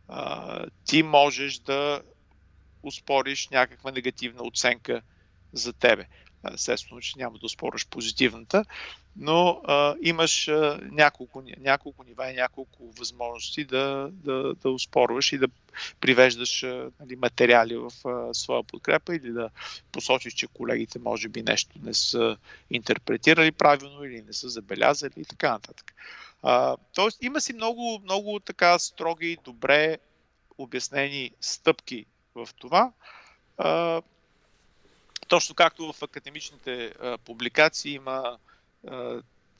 [0.08, 2.02] а, ти можеш да
[2.84, 5.02] успориш някаква негативна оценка
[5.54, 6.08] за тебе.
[6.54, 8.66] Естествено, че няма да спориш позитивната,
[9.18, 15.38] но а, имаш а, няколко, няколко нива и няколко възможности да, да, да успорваш и
[15.38, 15.48] да
[16.02, 19.50] привеждаш а, нали, материали в а, своя подкрепа или да
[19.92, 22.38] посочиш, че колегите може би нещо не са
[22.70, 25.94] интерпретирали правилно или не са забелязали и така нататък.
[26.44, 29.98] А, тоест има си много, много така строги, добре
[30.58, 32.92] обяснени стъпки в това.
[33.58, 34.02] А,
[35.28, 38.38] точно както в академичните а, публикации има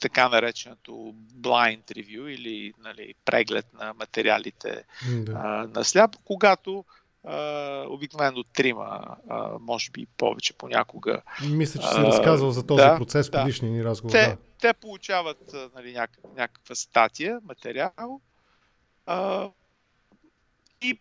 [0.00, 5.32] така нареченото blind review или нали, преглед на материалите да.
[5.32, 6.84] а, на сляп, когато
[7.26, 11.22] Uh, обикновено трима, uh, може би повече понякога.
[11.50, 13.38] Мисля, че си uh, разказал за този да, процес да.
[13.38, 14.12] предишния ни разговор.
[14.12, 14.36] Те, да.
[14.60, 18.20] те получават нали, няк, някаква статия, материал
[20.82, 21.00] и,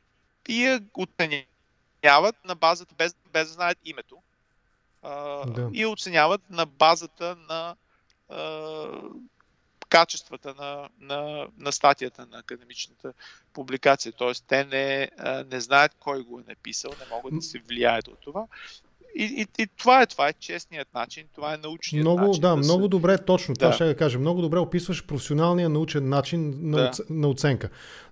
[0.50, 4.18] и я оценяват на базата, без, без да знаят името
[5.48, 5.70] да.
[5.74, 7.76] и оценяват на базата на
[9.90, 13.14] качествата на, на, на статията на академичната
[13.54, 14.14] публикация.
[14.18, 15.10] Тоест, те не,
[15.52, 18.46] не знаят кой го е написал, не могат да се влияят от това.
[19.18, 22.42] И, и, и това е, това е честният начин, това е научният много, начин.
[22.42, 22.88] Да, да много се...
[22.90, 23.60] добре, точно, да.
[23.60, 24.20] това ще да кажа.
[24.20, 26.92] Много добре описваш професионалния научен начин на, да.
[27.10, 27.70] на оценка.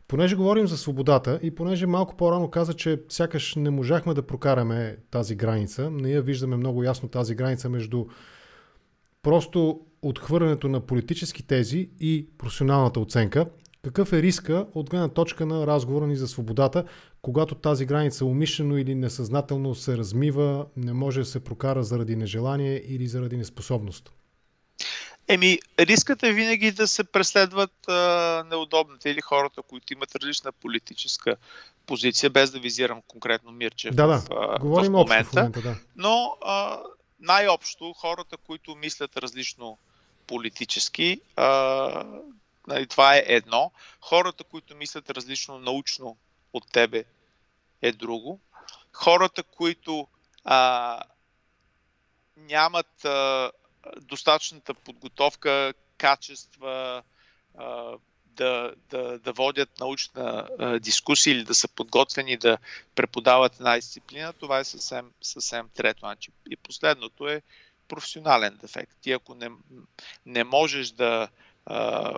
[0.07, 4.97] Понеже говорим за свободата и понеже малко по-рано каза, че сякаш не можахме да прокараме
[5.11, 8.05] тази граница, ние виждаме много ясно тази граница между
[9.23, 13.45] просто отхвърлянето на политически тези и професионалната оценка.
[13.83, 16.85] Какъв е риска от гледна точка на разговора ни за свободата,
[17.21, 22.83] когато тази граница умишлено или несъзнателно се размива, не може да се прокара заради нежелание
[22.87, 24.11] или заради неспособност?
[25.27, 31.35] Еми, рискът е винаги да се преследват а, неудобните или хората, които имат различна политическа
[31.85, 34.17] позиция, без да визирам конкретно Мирчев да, да.
[34.17, 35.29] в, а, Говорим в момента.
[35.31, 35.75] В момента да.
[35.95, 36.79] Но а,
[37.23, 39.77] най-общо хората, които мислят различно
[40.27, 41.45] политически, а,
[42.67, 43.71] нали, това е едно.
[44.01, 46.17] Хората, които мислят различно научно
[46.53, 47.05] от тебе
[47.81, 48.39] е друго.
[48.93, 50.07] Хората, които
[50.43, 50.99] а,
[52.37, 53.51] нямат а,
[54.01, 57.03] достатъчната подготовка, качества,
[58.35, 60.47] да, да, да водят научна
[60.81, 62.57] дискусия или да са подготвени да
[62.95, 65.99] преподават една дисциплина, това е съвсем, съвсем трето.
[65.99, 67.41] Значи, и последното е
[67.87, 68.91] професионален дефект.
[69.01, 69.49] Ти ако не,
[70.25, 71.27] не можеш да
[71.65, 72.13] а,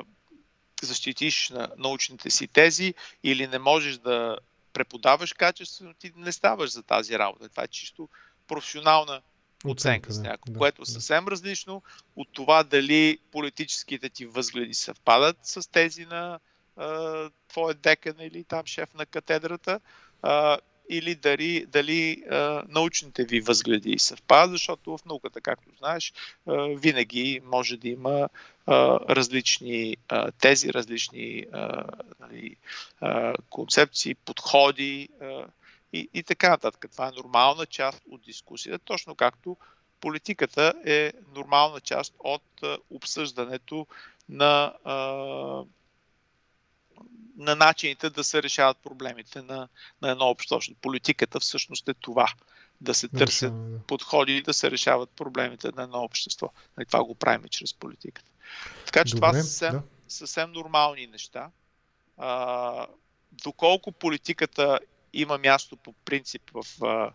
[0.81, 4.37] защитиш на научните си тези или не можеш да
[4.73, 7.49] преподаваш качествено, ти не ставаш за тази работа.
[7.49, 8.09] Това е чисто
[8.47, 9.21] професионална
[9.65, 11.81] оценка с някого, да, което е съвсем различно
[12.15, 16.39] от това дали политическите ти възгледи съвпадат с тези на
[16.77, 19.79] а, твоя декан или там шеф на катедрата,
[20.21, 20.57] а,
[20.89, 26.13] или дали, дали а, научните ви възгледи съвпадат, защото в науката, както знаеш,
[26.47, 28.29] а, винаги може да има
[28.65, 31.83] а, различни а, тези, различни а,
[32.19, 32.55] нали,
[33.01, 35.09] а, концепции, подходи.
[35.21, 35.45] А,
[35.93, 36.85] и, и така нататък.
[36.91, 39.57] Това е нормална част от дискусията, точно както
[40.01, 43.87] политиката е нормална част от обсъждането
[44.29, 44.73] на,
[47.37, 49.67] на начините да се решават проблемите на,
[50.01, 50.73] на едно общество.
[50.81, 52.27] Политиката всъщност е това.
[52.81, 53.53] Да се търсят
[53.87, 56.45] подходи и да се решават проблемите на едно общество.
[56.45, 58.31] И нали, това го правим чрез политиката.
[58.85, 59.83] Така че Добре, това са съвсем, да.
[60.07, 61.49] съвсем нормални неща.
[62.17, 62.87] А,
[63.31, 64.79] доколко политиката
[65.15, 67.11] има място по принцип в а,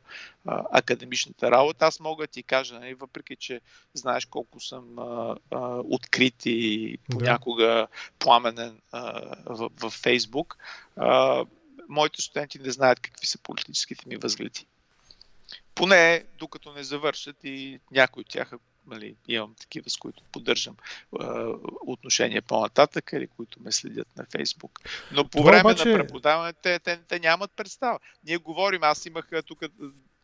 [0.46, 1.86] а, академичната работа.
[1.86, 3.60] Аз мога да ти кажа, нали, въпреки че
[3.94, 7.88] знаеш колко съм а, а, открит и понякога да.
[8.18, 10.58] пламенен а, в, в Фейсбук,
[10.96, 11.44] а,
[11.88, 14.66] моите студенти не знаят какви са политическите ми възгледи.
[15.74, 18.52] Поне докато не завършат и някои от тях,
[18.90, 21.24] нали, имам такива, с които поддържам е,
[21.86, 24.80] отношения по-нататък или които ме следят на Фейсбук.
[25.12, 25.88] Но по Това време обаче...
[25.88, 27.98] на преподаване те, те, те нямат представа.
[28.24, 29.58] Ние говорим, аз имах тук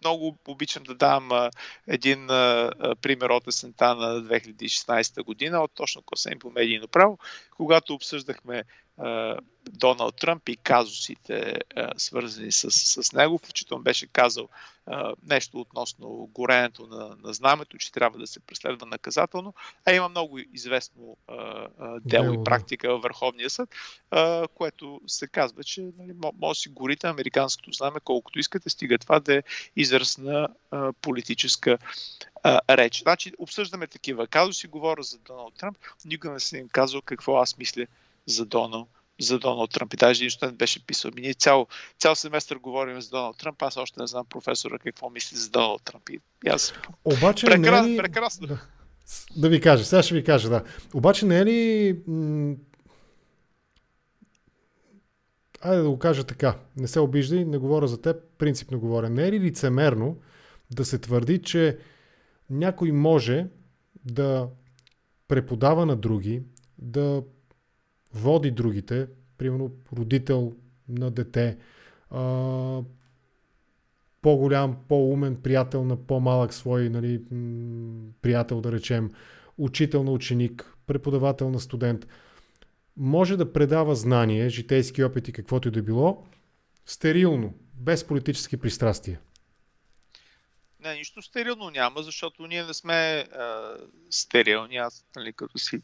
[0.00, 1.50] много обичам да дам а,
[1.86, 2.70] един а,
[3.02, 7.18] пример от есента на 2016 година, от точно Косен по медийно право,
[7.50, 8.64] когато обсъждахме
[9.70, 11.58] Доналд Тръмп и казусите,
[11.96, 14.48] свързани с, с него, включително беше казал
[15.22, 19.54] нещо относно горенето на, на знамето, че трябва да се преследва наказателно,
[19.86, 21.16] а има много известно
[22.00, 23.68] дело, и практика във Върховния съд,
[24.54, 29.20] което се казва, че нали, може да си горите американското знаме колкото искате, стига това
[29.20, 29.42] да е
[29.76, 30.48] израз на
[31.02, 31.78] политическа
[32.70, 33.00] реч.
[33.02, 37.58] Значи, обсъждаме такива казуси, говоря за Доналд Тръмп, никога не съм им казал какво аз
[37.58, 37.86] мисля
[38.26, 38.88] за Доналд
[39.20, 39.94] за Доналд Тръмп.
[39.94, 41.10] И даже един студент беше писал.
[41.16, 41.66] Ние цял,
[41.98, 45.82] цял семестър говорим за Доналд Тръмп, аз още не знам професора какво мисли за Доналд
[45.82, 46.08] Тръмп.
[46.08, 46.72] И аз...
[47.04, 47.96] Обаче Прекрас, не е ли...
[47.96, 48.46] прекрасно.
[48.46, 48.58] Да.
[49.36, 50.64] да ви кажа, сега ще ви кажа, да.
[50.94, 51.98] Обаче не е ли...
[55.60, 56.58] Айде да го кажа така.
[56.76, 59.10] Не се обиждай, не говоря за теб, принципно говоря.
[59.10, 60.16] Не е ли лицемерно
[60.70, 61.78] да се твърди, че
[62.50, 63.46] някой може
[64.04, 64.48] да
[65.28, 66.42] преподава на други,
[66.78, 67.22] да
[68.14, 70.52] води другите, примерно родител
[70.88, 71.58] на дете,
[72.10, 72.82] а,
[74.22, 77.22] по-голям, по-умен приятел на по-малък свой нали,
[78.22, 79.10] приятел, да речем,
[79.58, 82.06] учител на ученик, преподавател на студент,
[82.96, 86.24] може да предава знание, житейски опити, каквото и да било,
[86.86, 89.20] стерилно, без политически пристрастия.
[90.80, 93.76] Не, нищо стерилно няма, защото ние не сме а,
[94.10, 94.76] стерилни.
[94.76, 95.82] Аз, нали, като си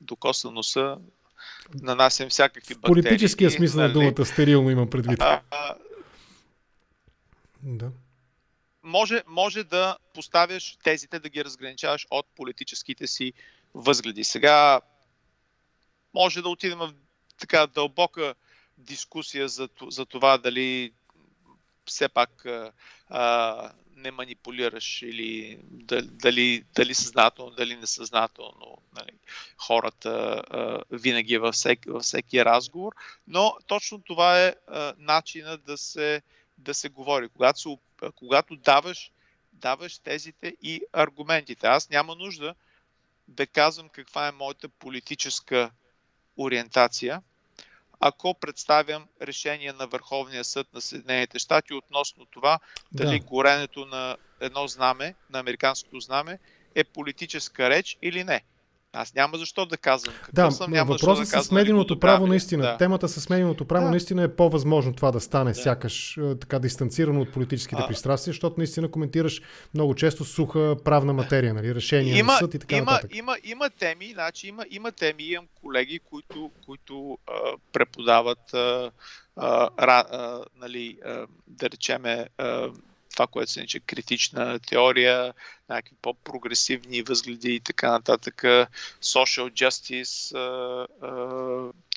[0.00, 0.98] докоса носа,
[1.82, 3.02] нанасям всякакви бактерии.
[3.02, 3.92] Политическия смисъл нали...
[3.92, 5.20] на думата стерилно имам предвид.
[5.20, 5.74] А, а,
[7.62, 7.90] да.
[8.82, 13.32] Може, може да поставяш тезите, да ги разграничаваш от политическите си
[13.74, 14.24] възгледи.
[14.24, 14.80] Сега
[16.14, 16.92] може да отидем в
[17.38, 18.34] така дълбока
[18.78, 20.92] дискусия за, за това дали
[21.86, 22.46] все пак
[23.08, 25.58] а, не манипулираш или
[26.02, 29.12] дали, дали съзнателно, дали несъзнателно нали,
[29.56, 32.92] хората а, винаги във всеки, във всеки разговор.
[33.28, 36.22] Но точно това е а, начина да се,
[36.58, 37.28] да се говори.
[37.28, 37.76] Когато, се,
[38.14, 39.10] когато даваш,
[39.52, 41.66] даваш тезите и аргументите.
[41.66, 42.54] Аз няма нужда
[43.28, 45.70] да казвам каква е моята политическа
[46.36, 47.22] ориентация–
[48.00, 52.58] ако представям решение на Върховния съд на Съединените щати относно това
[52.92, 53.26] дали да.
[53.26, 56.38] горенето на едно знаме, на американското знаме,
[56.74, 58.44] е политическа реч или не.
[58.94, 62.62] Аз няма защо да казвам какво да, съм, няма въпросът да с медийното право наистина,
[62.62, 62.76] да.
[62.76, 63.90] темата с медийното право да.
[63.90, 65.54] наистина е по-възможно това да стане да.
[65.54, 69.42] сякаш е, така дистанцирано от политическите а, пристрастия, защото наистина коментираш
[69.74, 73.16] много често суха правна материя, нали, решения има, на съд и така има, нататък.
[73.16, 77.32] Има, има теми, значи има, има теми, имам колеги, които, които а,
[77.72, 78.90] преподават а,
[79.36, 82.68] а, а, нали, а, да речеме а,
[83.14, 85.34] това, което се нарича критична теория,
[85.68, 88.42] някакви по-прогресивни възгледи и така нататък,
[89.02, 90.36] social justice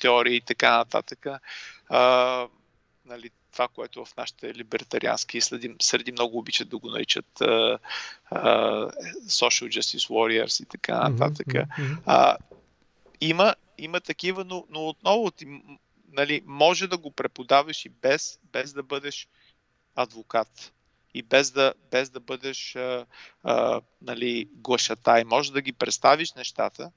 [0.00, 1.26] теории и така нататък.
[3.04, 7.78] нали, това, което в нашите либертариански следи, среди много обичат да го наричат uh,
[8.32, 8.92] uh,
[9.26, 11.46] social justice warriors и така нататък.
[11.46, 12.04] Mm-hmm.
[12.04, 12.36] Uh,
[13.20, 15.46] има, има такива, но, но отново ти,
[16.12, 19.28] нали, може да го преподаваш и без, без да бъдеш
[19.96, 20.72] адвокат
[21.18, 23.06] и без да, без да бъдеш а,
[23.42, 25.24] а, нали, глашатай.
[25.24, 26.90] Може да ги представиш нещата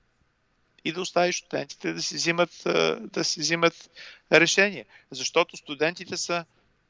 [0.85, 3.89] и да оставиш студентите да си взимат, а, да си взимат
[4.31, 4.85] решение.
[5.11, 6.45] Защото студентите са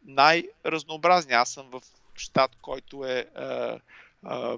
[0.06, 1.34] най-разнообразни.
[1.34, 1.82] Аз съм в
[2.16, 3.80] щат, който е а,
[4.24, 4.58] а,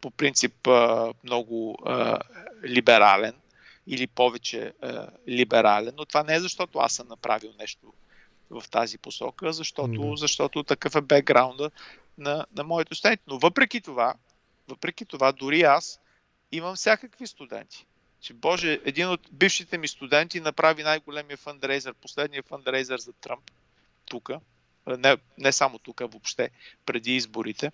[0.00, 2.18] по принцип а, много а,
[2.64, 3.34] либерален
[3.86, 7.92] или повече а, либерален, но това не е защото аз съм направил нещо
[8.50, 10.16] в тази посока, защото, mm-hmm.
[10.16, 11.70] защото такъв е бекграунда
[12.18, 13.22] на, на моите студенти.
[13.26, 14.14] Но въпреки това,
[14.68, 16.00] въпреки това, дори аз
[16.52, 17.86] имам всякакви студенти.
[18.20, 23.50] Че, Боже, един от бившите ми студенти направи най-големия фандрейзър, последния фандрейзър за Тръмп,
[24.04, 24.30] тук,
[24.86, 26.50] не, не само тук, въобще,
[26.86, 27.72] преди изборите,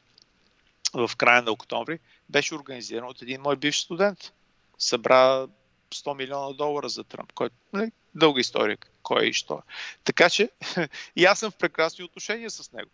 [0.95, 4.33] в края на октомври, беше организиран от един мой бивш студент.
[4.79, 5.47] Събра
[5.91, 9.63] 100 милиона долара за Тръмп, който нали, дълга история, кой е и що.
[10.05, 10.51] Така че
[11.17, 12.91] и аз съм в прекрасни отношения с него.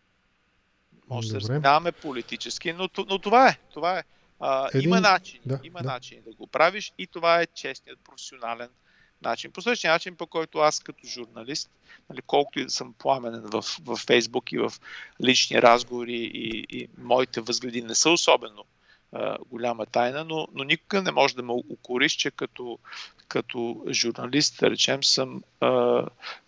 [1.09, 3.59] Може да разминаваме политически, но, но това е.
[3.73, 4.05] Това е.
[4.41, 4.89] А, Един...
[4.89, 5.41] Има начин.
[5.47, 5.89] Да, има да.
[5.89, 8.69] начин да го правиш и това е честният професионален
[9.23, 9.53] начин.
[9.53, 11.71] По същия начин, по който аз като журналист,
[12.11, 14.73] нали, колкото и да съм пламенен в, в Фейсбук и в
[15.25, 18.65] лични разговори и, и моите възгледи не са особено
[19.13, 22.79] а, голяма тайна, но, но никога не може да ме укориш, че като,
[23.29, 26.03] като журналист, да речем, съм а,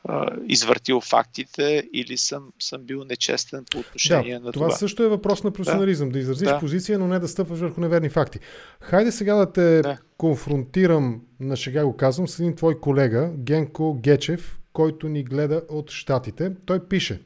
[0.05, 4.67] а, извъртил фактите или съм, съм бил нечестен по отношение да, на това.
[4.67, 6.59] Това също е въпрос на професионализъм, да, да изразиш да.
[6.59, 8.39] позиция, но не да стъпваш върху неверни факти.
[8.81, 9.99] Хайде сега да те да.
[10.17, 15.91] конфронтирам, на шега го казвам, с един твой колега, Генко Гечев, който ни гледа от
[15.91, 16.53] Штатите.
[16.67, 17.21] Той пише,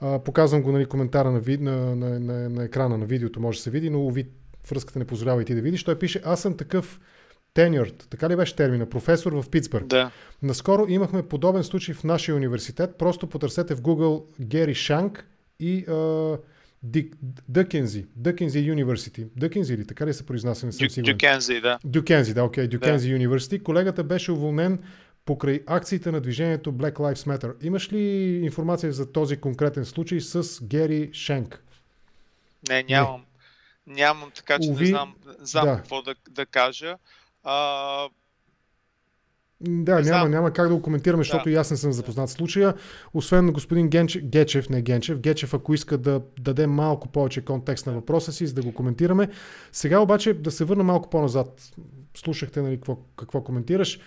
[0.00, 3.58] а, показвам го нали, коментара на, вид, на, на, на, на екрана на видеото, може
[3.58, 4.26] да се види, но вид,
[4.70, 5.84] връзката не позволява и ти да видиш.
[5.84, 7.00] Той пише, аз съм такъв
[7.54, 9.86] tenured, така ли беше термина, професор в Питсбърг.
[9.86, 10.10] Да.
[10.42, 12.98] Наскоро имахме подобен случай в нашия университет.
[12.98, 15.26] Просто потърсете в Google Гери Шанк
[15.60, 15.84] и
[17.48, 19.28] Дъкензи, Дъкензи University.
[19.36, 20.66] Дъкензи ли, така ли се произнася?
[20.66, 21.14] Не съм сигурен.
[21.14, 21.78] Дюкензи, да.
[21.84, 23.16] Дюкензи, да, окей, Дюкензи да.
[23.18, 23.62] University.
[23.62, 24.78] Колегата беше уволнен
[25.24, 27.64] покрай акциите на движението Black Lives Matter.
[27.64, 28.00] Имаш ли
[28.42, 31.62] информация за този конкретен случай с Гери Шенк?
[32.68, 33.20] Не, нямам.
[33.20, 33.26] Не.
[33.86, 35.76] Нямам, така че Уви, не знам, знам да.
[35.76, 36.96] какво да, да кажа.
[37.44, 38.08] А,
[39.60, 41.50] да, не няма, няма как да го коментираме, защото да.
[41.50, 42.74] и аз не съм запознат с случая.
[43.14, 47.92] Освен господин Генчев, Гечев, не Генчев, Гечев, ако иска да даде малко повече контекст на
[47.92, 49.28] въпроса си, за да го коментираме.
[49.72, 51.72] Сега обаче да се върна малко по-назад.
[52.16, 54.00] Слушахте нали, какво, какво коментираш.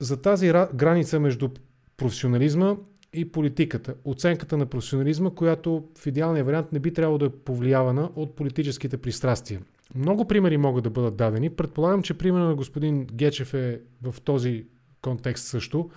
[0.00, 1.48] За тази граница между
[1.96, 2.76] професионализма
[3.12, 3.94] и политиката.
[4.04, 8.96] Оценката на професионализма, която в идеалния вариант не би трябвало да е повлиявана от политическите
[8.96, 9.60] пристрастия.
[9.94, 11.50] Много примери могат да бъдат дадени.
[11.50, 14.66] Предполагам, че примерно на господин Гечев е в този
[15.02, 15.90] контекст също.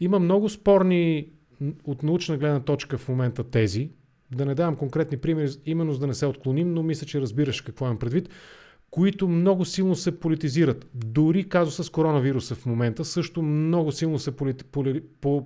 [0.00, 1.28] Има много спорни
[1.84, 3.90] от научна гледна точка в момента тези.
[4.30, 7.60] Да не давам конкретни примери, именно за да не се отклоним, но мисля, че разбираш
[7.60, 8.28] какво имам предвид
[8.94, 10.86] които много силно се политизират.
[10.94, 14.32] Дори казуса с коронавируса в момента също много силно се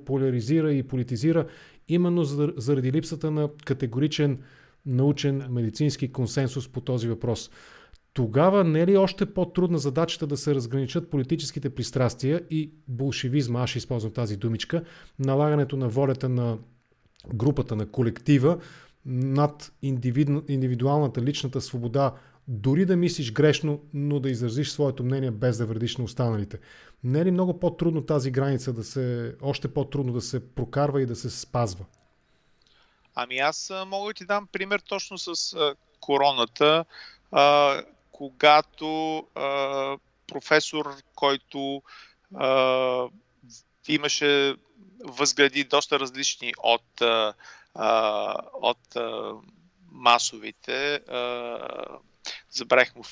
[0.07, 1.46] поляризира и политизира
[1.88, 2.24] именно
[2.57, 4.38] заради липсата на категоричен
[4.86, 7.51] научен медицински консенсус по този въпрос.
[8.12, 13.70] Тогава не е ли още по-трудна задачата да се разграничат политическите пристрастия и болшевизма, аз
[13.70, 14.82] ще използвам тази думичка,
[15.18, 16.59] налагането на волята на
[17.34, 18.59] групата, на колектива
[19.07, 20.42] над индивиду...
[20.49, 22.12] индивидуалната личната свобода
[22.49, 26.59] дори да мислиш грешно, но да изразиш своето мнение без да вредиш на останалите.
[27.05, 31.07] Не е ли много по-трудно тази граница да се, още по-трудно да се прокарва и
[31.07, 31.84] да се спазва?
[33.14, 35.57] Ами аз мога да ти дам пример точно с
[36.01, 36.84] короната,
[37.32, 37.82] а,
[38.12, 39.96] когато а,
[40.26, 41.82] професор, който
[42.34, 43.09] а,
[43.88, 44.57] имаше
[45.05, 47.34] възгледи доста различни от, а,
[48.53, 49.32] от а,
[49.92, 51.59] масовите, а,
[52.50, 53.02] забравих му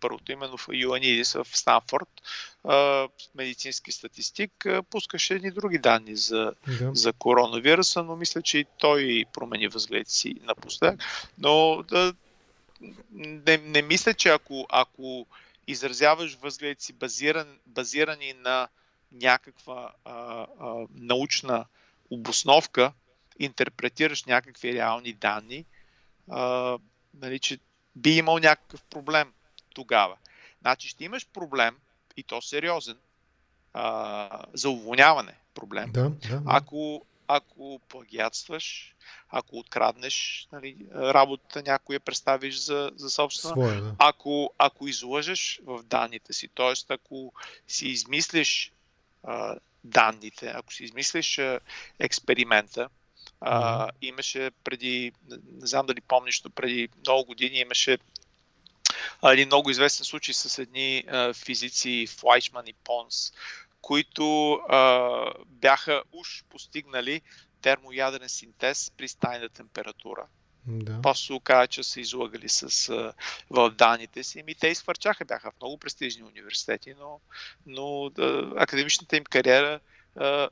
[0.00, 2.08] първото име, но в Юанидис в Станфорд,
[3.34, 6.90] медицински статистик, пускаше едни други данни за, да.
[6.94, 11.00] за коронавируса, но мисля, че и той промени възгледите си напоследък.
[11.38, 12.14] Но да,
[13.12, 15.26] не, не мисля, че ако, ако
[15.66, 18.68] изразяваш възгледите си базиран, базирани на
[19.12, 21.64] някаква а, а, научна
[22.10, 22.92] обосновка,
[23.38, 25.64] интерпретираш някакви реални данни,
[26.30, 26.78] а,
[27.14, 27.58] нали, че
[27.96, 29.32] би имал някакъв проблем
[29.74, 30.16] тогава.
[30.60, 31.76] Значи ще имаш проблем,
[32.16, 32.96] и то сериозен,
[33.72, 35.92] а, за уволняване проблем.
[35.92, 36.42] Да, да, да.
[36.46, 38.94] Ако, ако плагиатстваш,
[39.30, 43.94] ако откраднеш нали, работата, някой я представиш за, за собствена, Своя, да.
[43.98, 46.94] ако, ако излъжеш в данните си, т.е.
[46.94, 47.32] ако
[47.68, 48.72] си измислиш
[49.22, 51.60] а, данните, ако си измислиш а,
[51.98, 52.88] експеримента,
[53.46, 55.12] а, имаше преди,
[55.60, 57.98] не знам дали помниш, преди много години имаше
[59.24, 63.32] един много известен случай с едни а, физици Флайчман и Понс,
[63.80, 67.20] които а, бяха уж постигнали
[67.62, 70.26] термоядрен синтез при стайна температура.
[70.66, 71.00] Да.
[71.02, 73.12] После се оказа, че са излагали с, а,
[73.50, 74.40] в данните си.
[74.40, 77.20] Ами те изхвърчаха, бяха в много престижни университети, но,
[77.66, 79.80] но да, академичната им кариера
[80.16, 80.48] а,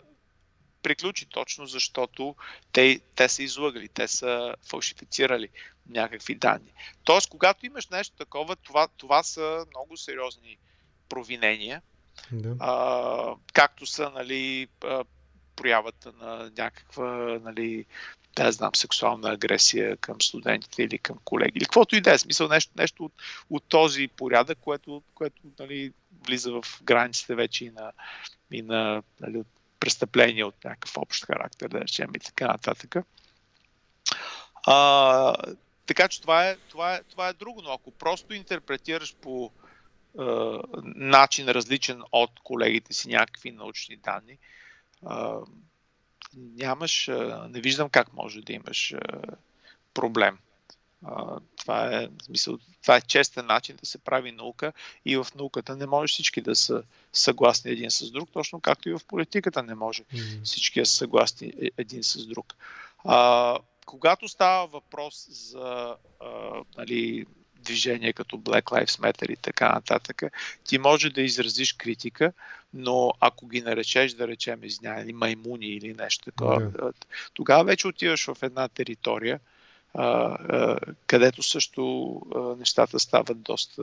[0.83, 2.37] приключи точно защото
[2.72, 5.49] те, те са излъгали, те са фалшифицирали
[5.89, 6.72] някакви данни.
[7.05, 10.59] Тоест, когато имаш нещо такова, това, това са много сериозни
[11.09, 11.83] провинения,
[12.33, 12.57] да.
[12.61, 14.68] а, както са нали,
[15.57, 17.87] проявата на някаква нали,
[18.37, 22.49] да знам, сексуална агресия към студентите или към колеги, или каквото и да е, смисъл
[22.49, 23.12] нещо, нещо от,
[23.51, 25.93] от този порядък, което, което нали,
[26.26, 27.93] влиза в границите вече и на,
[28.51, 29.43] и на нали,
[29.83, 32.97] престъпления от някакъв общ характер, да речем и така нататък.
[34.66, 35.35] А,
[35.87, 40.22] така че това е, това, е, това е друго, но ако просто интерпретираш по е,
[40.95, 44.39] начин различен от колегите си някакви научни данни, е,
[46.35, 47.14] нямаш, е,
[47.49, 48.99] не виждам как може да имаш е,
[49.95, 50.39] проблем.
[51.07, 54.72] А, това, е, смисъл, това е честен начин да се прави наука
[55.05, 56.82] и в науката не може всички да са
[57.12, 60.44] съгласни един с друг, точно както и в политиката не може mm-hmm.
[60.44, 62.55] всички да са съгласни е, един с друг.
[63.05, 66.26] А, когато става въпрос за а,
[66.76, 67.26] нали,
[67.57, 70.22] движение като Black Lives Matter и така нататък,
[70.64, 72.32] ти може да изразиш критика,
[72.74, 76.94] но ако ги наречеш, да речем, извиня, маймуни или нещо такова, yeah.
[77.34, 79.40] тогава вече отиваш в една територия,
[81.07, 83.82] където също а, нещата стават доста.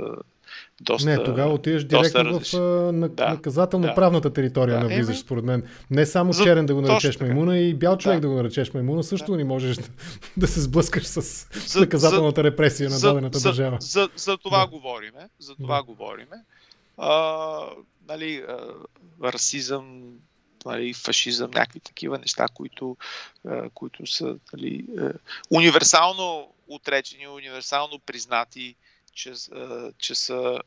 [0.82, 2.54] доста не, тогава отиваш директно в
[2.92, 4.34] на, да, наказателно-правната да.
[4.34, 5.24] територия да, навлизаш, еми...
[5.26, 5.64] според мен.
[5.92, 6.44] Не само За...
[6.44, 9.38] черен да го наречеш маймуна и бял човек да, да го наречеш маймуна, също да.
[9.38, 9.84] не можеш да,
[10.38, 13.78] да се сблъскаш с за, наказателната за, репресия на дадената за, държава.
[13.80, 14.68] За, за, за това да.
[14.68, 15.30] говориме.
[15.40, 15.84] За това да.
[15.84, 16.44] говориме.
[16.98, 17.60] А,
[18.08, 18.58] нали, а,
[19.24, 20.02] расизъм,
[20.66, 22.98] нали, фашизъм, някакви такива неща, които,
[23.74, 24.86] които са нали,
[25.50, 28.76] универсално отречени, универсално признати,
[29.14, 29.34] че,
[29.98, 30.60] че са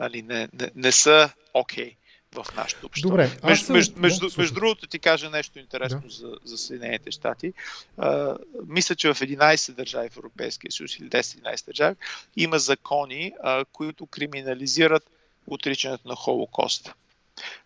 [0.00, 1.90] нали, не, не, не са окей.
[1.90, 1.96] Okay
[2.34, 3.08] в нашето общество.
[3.08, 3.74] Добре, между, съм...
[3.74, 6.10] между, между, да, между другото ти кажа нещо интересно да.
[6.10, 7.52] за, за Съединените щати.
[7.98, 8.36] А,
[8.66, 11.96] мисля, че в 11 държави в Европейския съюз или 10-11 държави
[12.36, 15.10] има закони, а, които криминализират
[15.46, 16.94] отричането на Холокоста.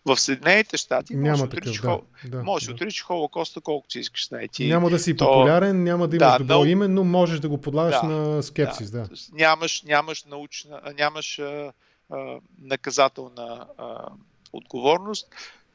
[0.05, 2.01] В Съединените щати няма може такъв, да, хол...
[2.25, 4.67] да, може да отричаш Холокоста колкото си искаш да ти.
[4.67, 5.25] Няма да си То...
[5.25, 6.65] популярен, няма да имаш да, добро но...
[6.65, 8.91] име, но можеш да го подлагаш да, на скепсис.
[8.91, 9.01] Да.
[9.01, 9.09] Да.
[9.33, 11.71] Нямаш, нямаш, научна, нямаш а,
[12.09, 14.09] а, наказателна а,
[14.53, 15.27] отговорност.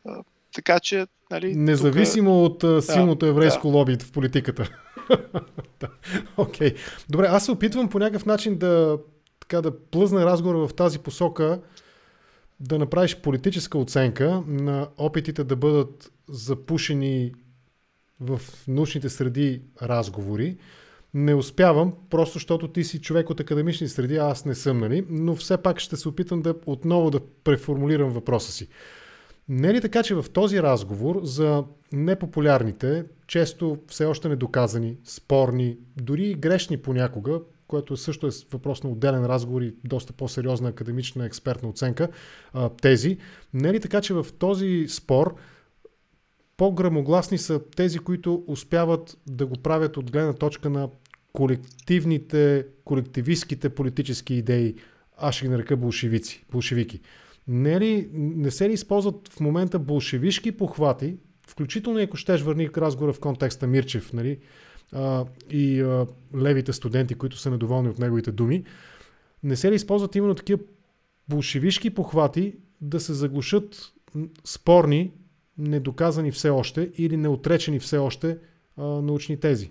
[0.07, 0.23] А,
[0.55, 2.63] така че, нали, Независимо тук...
[2.63, 3.77] от силното да, еврейско да.
[3.77, 4.71] лоби в политиката.
[6.37, 6.71] Окей.
[6.71, 6.77] okay.
[7.09, 8.99] Добре, аз се опитвам по някакъв начин да,
[9.41, 11.61] така, да плъзна разговора в тази посока,
[12.61, 17.33] да направиш политическа оценка на опитите да бъдат запушени
[18.21, 20.57] в научните среди разговори.
[21.15, 25.07] Не успявам, просто защото ти си човек от академични среди, а аз не съм, нали?
[25.11, 28.69] Но все пак ще се опитам да отново да преформулирам въпроса си.
[29.49, 35.77] Не е ли така, че в този разговор за непопулярните, често все още недоказани, спорни,
[35.97, 37.41] дори и грешни понякога,
[37.71, 42.09] което също е въпрос на отделен разговор и доста по-сериозна академична експертна оценка,
[42.83, 43.19] тези.
[43.55, 45.35] Не е ли така, че в този спор
[46.57, 50.89] по-грамогласни са тези, които успяват да го правят от гледна точка на
[51.33, 54.75] колективните, колективистските политически идеи,
[55.17, 57.01] аз ще ги нарека болшевици, болшевики.
[57.49, 61.17] Не, ли, не се ли използват в момента болшевишки похвати,
[61.49, 64.39] включително ако щеш върни разговора в контекста Мирчев, нали,
[64.93, 68.65] а, и а, левите студенти, които са недоволни от неговите думи,
[69.43, 70.61] не се ли използват именно такива
[71.29, 73.93] болшевишки похвати да се заглушат
[74.45, 75.13] спорни,
[75.59, 78.39] недоказани все още или неотречени все още
[78.77, 79.71] а, научни тези?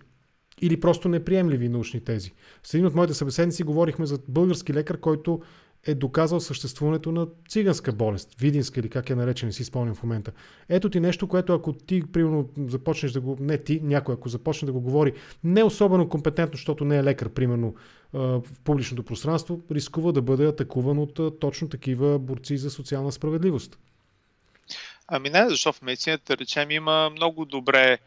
[0.61, 2.34] Или просто неприемливи научни тези.
[2.63, 5.41] С един от моите събеседници говорихме за български лекар, който
[5.86, 10.04] е доказал съществуването на циганска болест, видинска или как е наречен, не си спомням в
[10.04, 10.32] момента.
[10.70, 14.66] Ето ти нещо, което ако ти, примерно, започнеш да го, не ти, някой, ако започне
[14.66, 15.14] да го говори
[15.44, 17.76] не особено компетентно, защото не е лекар, примерно,
[18.14, 23.80] в публичното пространство, рискува да бъде атакуван от точно такива борци за социална справедливост.
[25.08, 27.98] Ами не, защото в медицината, речем, има много добре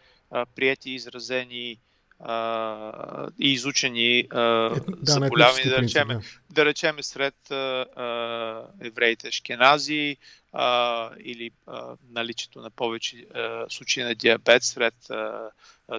[0.54, 1.78] прияти и изразени
[2.22, 6.20] а, и изучени а, е, да, заболявания, да речем, да.
[6.50, 10.16] да речем сред а, евреите шкенази
[10.52, 15.50] а, или а, наличието на повече а, случаи на диабет сред а,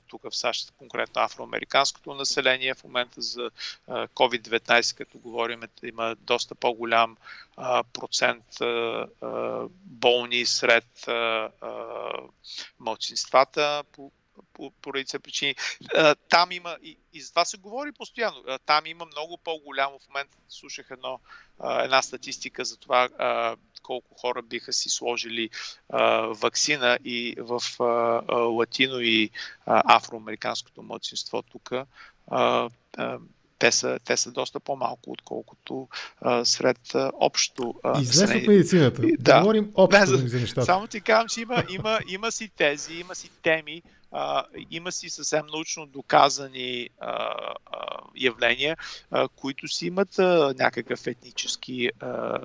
[0.07, 2.73] тук в САЩ, конкретно афроамериканското население.
[2.73, 3.51] В момента за
[3.89, 7.17] COVID-19, като говорим, има доста по-голям
[7.93, 8.43] процент
[9.85, 11.07] болни сред
[12.79, 14.11] младсинствата по
[14.53, 15.55] по, редица причини.
[16.29, 20.37] Там има, и, и за това се говори постоянно, там има много по-голямо, в момента
[20.49, 21.19] слушах едно,
[21.83, 23.09] една статистика за това
[23.83, 25.49] колко хора биха си сложили
[26.29, 27.61] вакцина и в
[28.29, 29.29] латино и
[29.65, 31.71] афроамериканското младсинство тук
[33.63, 35.87] те са, те са доста по-малко, отколкото
[36.21, 37.73] а, сред а, общо.
[38.01, 39.01] Излез от медицината.
[39.01, 40.65] Да, да говорим общо не, за нещата.
[40.65, 43.81] Само ти казвам, че има, има, има си тези, има си теми,
[44.13, 47.07] а, има си съвсем научно доказани а,
[47.65, 48.77] а, явления,
[49.11, 52.39] а, които си имат а, някакъв етнически а,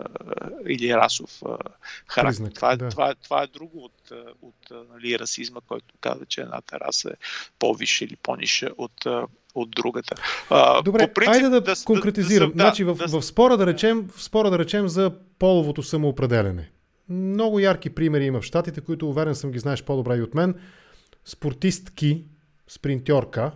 [0.68, 1.58] или расов а,
[2.06, 2.44] характер.
[2.44, 2.88] Признак, това, да.
[2.88, 4.12] това, това е друго от,
[4.42, 7.16] от нали, расизма, който казва, че едната раса е
[7.58, 9.06] по-висша или по-ниша от,
[9.54, 10.14] от другата.
[10.50, 12.48] А, Добре, по принцип, айде да, да конкретизирам.
[12.50, 15.82] Да, да, значи, в, да, в, спора да речем, в спора да речем за половото
[15.82, 16.70] самоопределене.
[17.08, 20.54] Много ярки примери има в Штатите, които уверен съм ги знаеш по-добре и от мен.
[21.24, 22.24] Спортистки,
[22.68, 23.52] спринтьорка,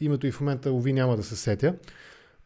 [0.00, 1.74] името и в момента, ови, няма да се сетя,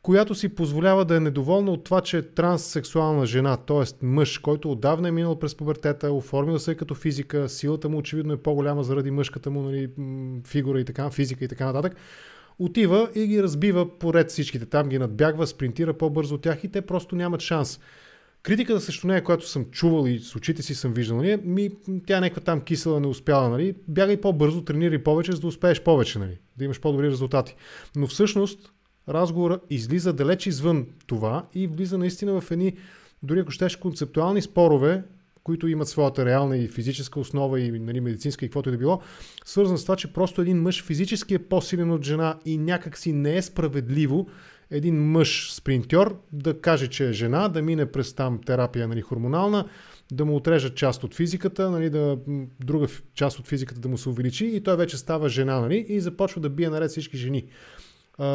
[0.02, 4.06] която си позволява да е недоволна от това, че е транссексуална жена, т.е.
[4.06, 8.42] мъж, който отдавна е минал през пубертета, оформил се като физика, силата му очевидно е
[8.42, 9.90] по-голяма заради мъжката му нали,
[10.46, 11.96] фигура и така, физика и така нататък,
[12.58, 14.66] отива и ги разбива поред всичките.
[14.66, 17.80] Там ги надбягва, спринтира по-бързо от тях и те просто нямат шанс.
[18.46, 21.70] Критиката срещу нея, която съм чувал и с очите си съм виждал, нали, ми,
[22.06, 26.18] тя някаква там кисела, не успяла, нали, бягай по-бързо, тренирай повече, за да успееш повече,
[26.18, 27.56] нали, да имаш по-добри резултати.
[27.96, 28.72] Но всъщност
[29.08, 32.76] разговора излиза далеч извън това и влиза наистина в едни,
[33.22, 35.02] дори ако щеш, концептуални спорове,
[35.42, 39.00] които имат своята реална и физическа основа и нали, медицинска и каквото и да било,
[39.44, 43.12] свързан с това, че просто един мъж физически е по-силен от жена и някак си
[43.12, 44.28] не е справедливо
[44.70, 49.68] един мъж спринтьор да каже, че е жена, да мине през там терапия нали, хормонална,
[50.12, 52.18] да му отрежат част от физиката, нали, да,
[52.64, 56.00] друга част от физиката да му се увеличи и той вече става жена нали, и
[56.00, 57.44] започва да бие наред всички жени.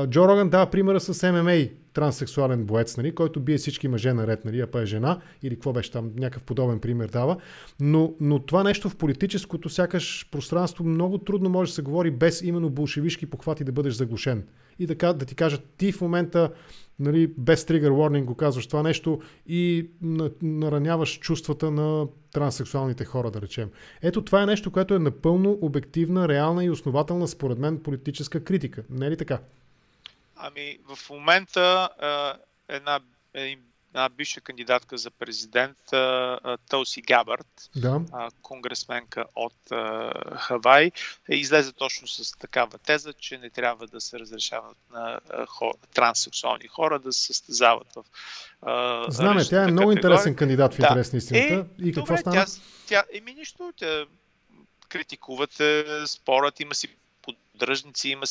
[0.08, 4.60] Джо Роган дава примера с ММА, транссексуален боец, нали, който бие всички мъже наред, нали,
[4.60, 7.38] а па е жена, или какво беше там, някакъв подобен пример дава.
[7.80, 12.42] Но, но това нещо в политическото сякаш пространство много трудно може да се говори без
[12.42, 14.44] именно болшевишки похвати да бъдеш заглушен.
[14.80, 16.52] И да, да ти кажат, ти в момента
[17.00, 19.90] нали, без тригър warning го казваш това нещо и
[20.42, 23.70] нараняваш чувствата на транссексуалните хора, да речем.
[24.02, 28.84] Ето това е нещо, което е напълно обективна, реална и основателна, според мен, политическа критика.
[28.90, 29.40] Не е ли така?
[30.44, 31.90] Ами, в момента
[32.68, 33.00] една,
[33.34, 35.78] една бивша кандидатка за президент,
[36.70, 38.02] Тълси Габърт, да.
[38.42, 39.54] конгресменка от
[40.36, 40.92] Хавай,
[41.30, 46.68] е излезе точно с такава теза, че не трябва да се разрешават на хора, транссексуални
[46.68, 48.06] хора да се състезават в.
[49.12, 49.96] Знаме, тя е много категория.
[49.96, 50.88] интересен кандидат в да.
[50.88, 51.54] интерес на истината.
[51.54, 52.46] Е, и какво добре, стана?
[52.46, 52.52] Тя,
[52.88, 54.06] тя, еми нищо, тя
[54.90, 56.88] критикувате спорът, има си
[57.22, 58.26] поддръжници, има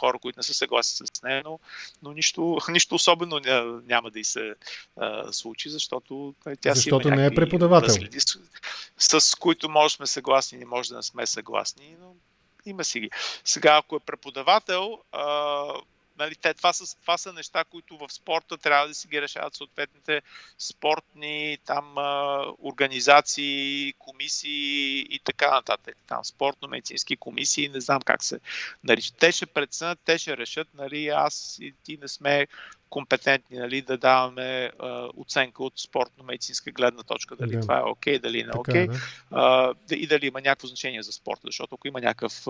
[0.00, 1.58] хора, които не са съгласни с нея, но,
[2.02, 3.40] но нищо, нищо особено
[3.86, 4.54] няма да й се
[4.96, 7.94] а, случи, защото нали, тя защото си има не е преподавател.
[8.98, 12.14] С, с които може сме съгласни, не може да не сме съгласни, но
[12.66, 13.10] има си ги.
[13.44, 15.64] Сега, ако е преподавател, а,
[16.20, 19.54] Нали, те, това, са, това са неща, които в спорта трябва да си ги решават
[19.54, 20.22] съответните
[20.58, 25.96] спортни там а, организации, комисии и така нататък.
[26.06, 28.40] Там спортно-медицински комисии, не знам как се
[28.84, 29.16] наричат.
[29.18, 32.46] Те ще преценят, те ще решат, нали, аз и ти не сме
[32.90, 37.60] компетентни нали, да даваме а, оценка от спортно-медицинска гледна точка, дали да.
[37.60, 39.96] това е окей, okay, дали не е окей, okay, да.
[39.96, 42.46] и дали има някакво значение за спорта, защото ако има някакъв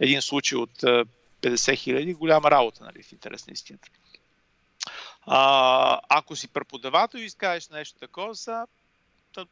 [0.00, 0.84] един случай от
[1.42, 3.88] 50 хиляди, голяма работа, нали, в интерес на истината.
[5.26, 8.66] А, ако си преподавател и изкажеш нещо такова, са,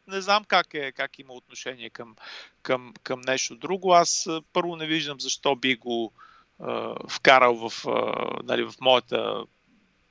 [0.07, 2.17] не знам как, е, как има отношение към,
[2.63, 3.93] към, към нещо друго.
[3.93, 6.13] Аз първо не виждам защо би го
[6.61, 9.45] а, вкарал в, а, нали, в моята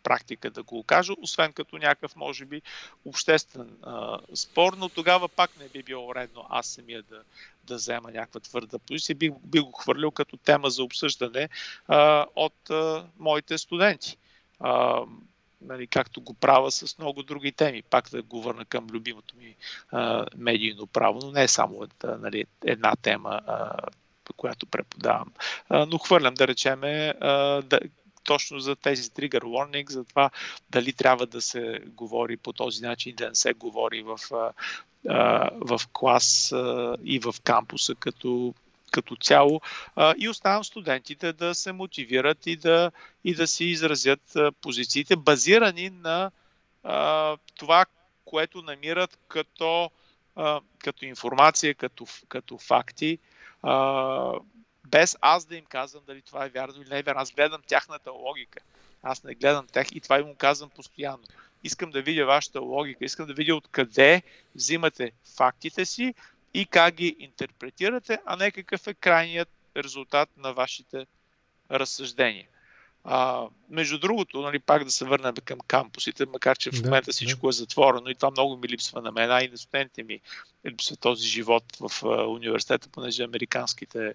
[0.04, 2.62] практика да го кажа, освен като някакъв, може би,
[3.06, 7.22] обществен а, спор, но тогава пак не би било редно аз самия да,
[7.70, 9.16] да взема някаква твърда позиция.
[9.16, 11.50] Би, би го хвърлил като тема за обсъждане
[11.88, 14.18] а, от а, моите студенти.
[14.60, 15.02] А,
[15.62, 17.82] нали, както го правя с много други теми.
[17.82, 19.56] Пак да го върна към любимото ми
[19.92, 23.72] а, медийно право, но не е само нали, една тема, а,
[24.38, 25.34] която преподавам.
[25.70, 27.80] А, но хвърлям, да речеме, а, да,
[28.24, 30.30] точно за тези trigger warning, за това
[30.70, 34.20] дали трябва да се говори по този начин, да не се говори в,
[35.62, 36.54] в клас
[37.04, 38.54] и в кампуса като
[38.92, 39.62] като цяло.
[40.18, 42.92] И оставам студентите да се мотивират и да,
[43.24, 46.32] и да си изразят позициите, базирани на
[47.56, 47.86] това,
[48.26, 49.92] което намират като,
[50.84, 53.20] като информация, като, като факти
[54.92, 57.22] без аз да им казвам дали това е вярно или не е вярно.
[57.22, 58.60] Аз гледам тяхната логика.
[59.04, 61.24] Аз не гледам тях и това им казвам постоянно.
[61.64, 64.22] Искам да видя вашата логика, искам да видя откъде
[64.56, 66.14] взимате фактите си
[66.54, 71.06] и как ги интерпретирате, а не какъв е крайният резултат на вашите
[71.72, 72.48] разсъждения.
[73.04, 77.48] А, между другото, нали, пак да се върнем към кампусите, макар че в момента всичко
[77.48, 77.50] да.
[77.50, 80.20] е затворено и това много ми липсва на мен, а и на студентите ми
[80.66, 84.14] липсва този живот в а, университета, понеже американските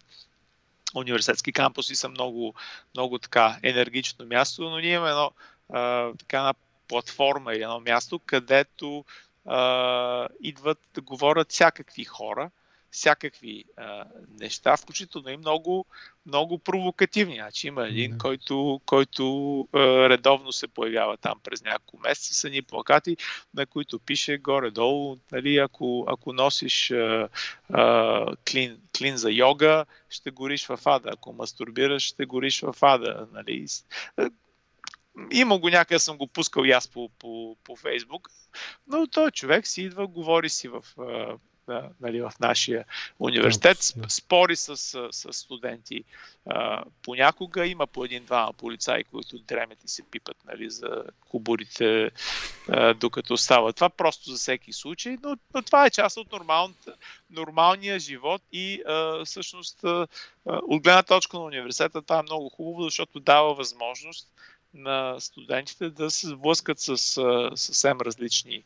[0.94, 2.54] университетски кампуси са много,
[2.94, 5.30] много така енергично място, но ние имаме едно
[5.72, 6.54] а, така една
[6.88, 9.04] платформа или едно място, където
[9.46, 12.50] а, идват да говорят всякакви хора,
[12.94, 14.04] всякакви а,
[14.40, 15.86] неща, включително и много,
[16.26, 17.34] много провокативни.
[17.34, 18.18] Значи има един, mm-hmm.
[18.18, 23.16] който, който а, редовно се появява там през няколко месеца, са ни плакати,
[23.54, 27.28] на които пише горе-долу, нали, ако, ако носиш а,
[27.72, 31.10] а, клин, клин за йога, ще гориш в ада.
[31.12, 33.26] Ако мастурбираш, ще гориш в ада.
[33.32, 33.66] Нали.
[35.32, 38.28] Има го някъде, съм го пускал и аз по, по, по Фейсбук,
[38.86, 40.84] но той човек си идва, говори си в
[41.68, 42.84] на, нали, в нашия
[43.18, 44.76] университет, спори с,
[45.10, 46.04] с студенти.
[46.46, 52.10] А, понякога има по един-два полицаи, които дремят и се пипат нали, за кубурите,
[52.68, 53.72] а, докато става.
[53.72, 56.28] Това, просто за всеки случай, но, но това е част от
[57.30, 60.06] нормалния живот и а, всъщност а,
[60.46, 64.28] от гледна точка на университета това е много хубаво, защото дава възможност
[64.74, 66.98] на студентите да се сблъскат с
[67.56, 68.62] съвсем различни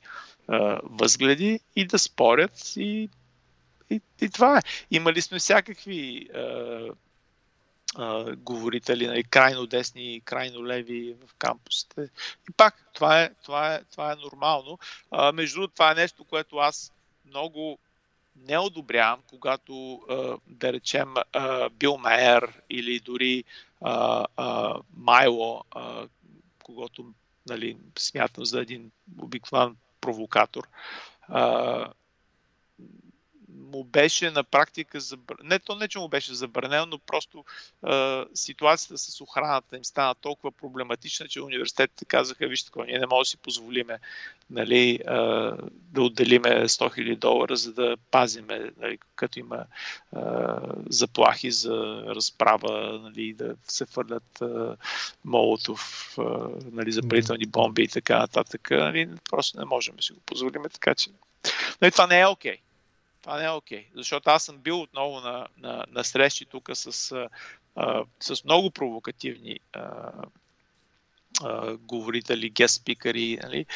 [0.48, 3.08] а, възгледи и да спорят и,
[3.90, 4.62] и, и това е.
[4.90, 6.80] Имали сме всякакви а,
[7.96, 12.08] а, говорители, нали, крайно десни и крайно леви в кампусите.
[12.50, 14.78] И пак, това е, това е, това е нормално.
[15.10, 16.92] А, между другото, това е нещо, което аз
[17.26, 17.78] много
[18.46, 20.00] не одобрявам, когато,
[20.46, 21.14] да речем,
[21.78, 23.44] Бил Майер или дори
[24.96, 25.62] Майло,
[26.64, 27.14] когато
[27.48, 28.90] нали, смятам за един
[29.22, 30.68] обикновен провокатор,
[33.72, 35.48] му беше на практика забранено.
[35.48, 37.44] Не, то не, че му беше забранено, но просто
[37.82, 43.06] а, ситуацията с охраната им стана толкова проблематична, че университетите казаха, вижте, какво, ние не
[43.06, 43.98] можем да си позволиме
[44.50, 45.16] нали, а,
[45.70, 49.64] да отделиме 100 000 долара, за да пазиме, нали, като има
[50.12, 54.76] а, заплахи за разправа, нали, да се фърлят а,
[55.24, 58.70] молотов, а, нали, запалителни бомби и така нататък.
[58.70, 61.10] Нали, просто не можем да си го позволим, така че.
[61.80, 62.56] Но и това не е окей.
[62.56, 62.60] Okay
[63.22, 63.84] това не е окей.
[63.84, 63.86] Okay.
[63.94, 67.12] Защото аз съм бил отново на, на, на срещи тук с,
[67.76, 70.12] а, с много провокативни а,
[71.42, 73.66] а, говорители, гест спикъри, нали,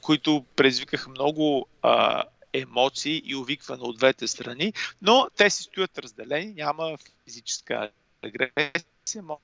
[0.00, 4.72] които предизвикаха много а, емоции и увикване от двете страни,
[5.02, 7.90] но те си стоят разделени, няма физическа
[8.22, 9.42] агресия, могат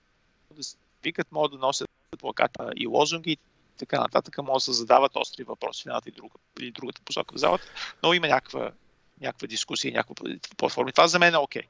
[0.51, 3.39] да се викат, могат да носят плаката и лозунги и
[3.79, 7.35] така нататък, могат да се задават остри въпроси в едната и друга, или другата посока
[7.35, 7.65] в залата,
[8.03, 8.73] но има някаква
[9.21, 10.15] някаква дискусия, някаква
[10.57, 10.93] платформа.
[10.93, 11.63] Това за мен е окей.
[11.63, 11.67] Okay.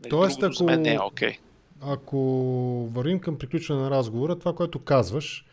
[0.00, 1.30] Нали, Тоест, ако, за мен не е окей.
[1.30, 1.38] Okay.
[1.80, 2.18] Ако
[2.92, 5.44] вървим към приключване на разговора, това, което казваш,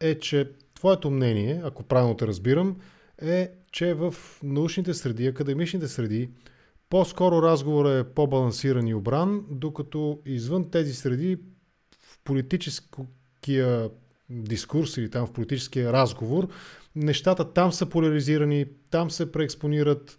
[0.00, 2.76] е, че твоето мнение, ако правилно те разбирам,
[3.22, 6.30] е, че в научните среди, академичните среди,
[6.90, 11.36] по-скоро разговорът е по-балансиран и обран, докато извън тези среди
[12.00, 13.90] в политическия
[14.30, 16.48] дискурс или там в политическия разговор,
[16.96, 20.18] нещата там са поляризирани, там се преекспонират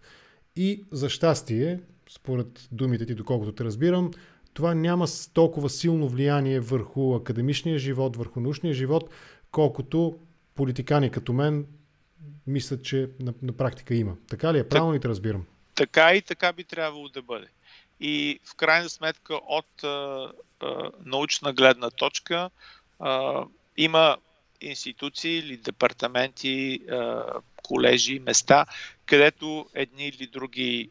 [0.55, 1.79] и за щастие,
[2.09, 4.11] според думите ти, доколкото те разбирам,
[4.53, 9.09] това няма толкова силно влияние върху академичния живот, върху научния живот,
[9.51, 10.19] колкото
[10.55, 11.65] политикани като мен
[12.47, 14.15] мислят, че на, на практика има.
[14.29, 14.69] Така ли е?
[14.69, 15.45] Правилно ли те разбирам?
[15.75, 17.47] Така и така би трябвало да бъде.
[17.99, 22.49] И в крайна сметка от а, а, научна гледна точка
[22.99, 23.43] а,
[23.77, 24.17] има
[24.61, 26.79] институции или департаменти,
[27.67, 28.65] колежи, места,
[29.05, 30.89] където едни или други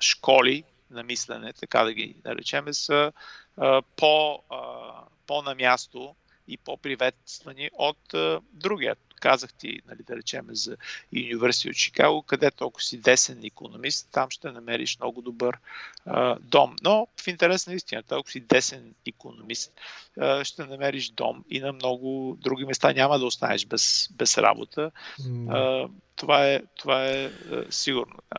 [0.00, 3.12] школи на мислене, така да ги наречем, са
[3.96, 4.42] по,
[5.26, 6.14] по на място
[6.48, 8.14] и по-приветствани от
[8.52, 10.76] другия казах ти, нали, да речем, за
[11.14, 15.58] University от Чикаго, където ако си десен економист, там ще намериш много добър
[16.06, 16.76] а, дом.
[16.82, 19.72] Но в интерес на истината, ако си десен економист,
[20.20, 24.90] а, ще намериш дом и на много други места няма да останеш без, без работа.
[25.48, 28.16] А, това е, това е а, сигурно.
[28.32, 28.38] Да.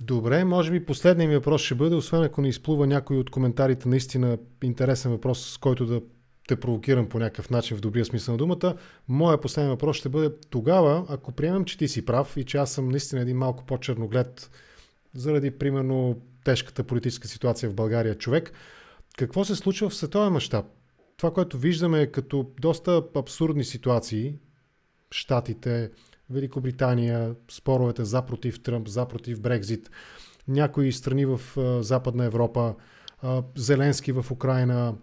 [0.00, 3.88] Добре, може би последният ми въпрос ще бъде, освен ако не изплува някой от коментарите,
[3.88, 6.00] наистина интересен въпрос, с който да
[6.48, 8.76] те провокирам по някакъв начин в добрия смисъл на думата.
[9.08, 12.72] Моя последен въпрос ще бъде тогава, ако приемем, че ти си прав и че аз
[12.72, 14.50] съм наистина един малко по-черноглед
[15.14, 18.52] заради, примерно, тежката политическа ситуация в България човек,
[19.18, 20.66] какво се случва в световен мащаб?
[21.16, 24.34] Това, което виждаме е като доста абсурдни ситуации,
[25.10, 25.90] Штатите,
[26.30, 29.90] Великобритания, споровете за против Тръмп, за против Брекзит,
[30.48, 31.40] някои страни в
[31.82, 32.74] Западна Европа,
[33.56, 34.94] Зеленски в Украина,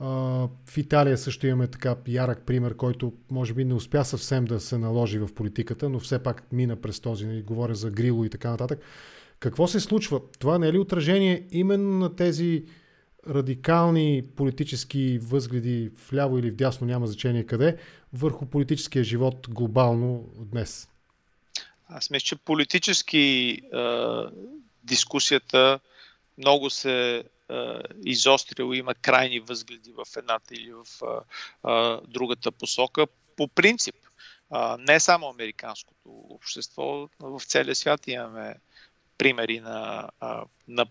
[0.00, 4.78] в Италия също имаме така ярък пример, който може би не успя съвсем да се
[4.78, 8.50] наложи в политиката, но все пак мина през този, нали, говоря за Грило и така
[8.50, 8.80] нататък.
[9.40, 10.20] Какво се случва?
[10.38, 12.64] Това не е ли отражение именно на тези
[13.28, 17.76] радикални политически възгледи вляво или вдясно, няма значение къде,
[18.12, 20.88] върху политическия живот глобално днес?
[21.88, 23.58] Аз мисля, че политически
[24.84, 25.80] дискусията
[26.38, 31.06] много се е, изострила, има крайни възгледи в едната или в е,
[31.70, 33.06] е, другата посока.
[33.36, 33.94] По принцип,
[34.78, 38.54] не само американското общество, в целия свят имаме
[39.18, 40.08] примери на,
[40.68, 40.86] на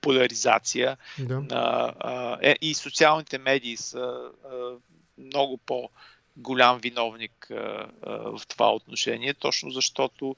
[0.00, 0.96] поляризация.
[1.18, 1.40] Да.
[1.40, 4.30] На, е, и социалните медии са
[5.18, 5.90] много по-
[6.36, 7.46] голям виновник
[8.06, 10.36] в това отношение, точно защото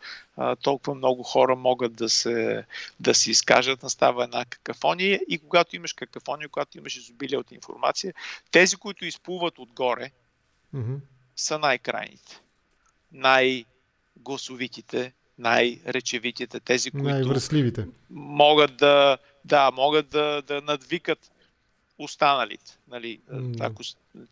[0.63, 2.65] толкова много хора могат да се,
[3.01, 8.15] да се изкажат, настава една какафония и когато имаш какафония, когато имаш изобилие от информация,
[8.51, 10.11] тези, които изплуват отгоре,
[10.75, 10.99] mm-hmm.
[11.37, 12.41] са най-крайните,
[13.13, 17.09] най-гласовитите, най-речевитите, тези, които
[18.11, 21.31] могат да, да, могат да, да надвикат
[21.99, 22.79] останалите.
[22.89, 23.57] Нали, mm.
[23.61, 23.83] ако,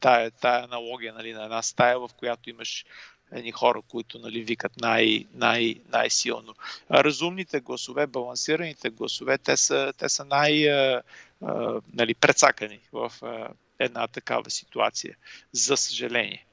[0.00, 2.84] тая, тая аналогия нали, на една стая, в която имаш
[3.32, 6.54] едни хора, които нали, викат най, най, най-силно.
[6.90, 11.02] Разумните гласове, балансираните гласове, те са, те са най- а,
[11.42, 13.48] а, нали, прецакани в а,
[13.78, 15.16] една такава ситуация,
[15.52, 16.46] за съжаление.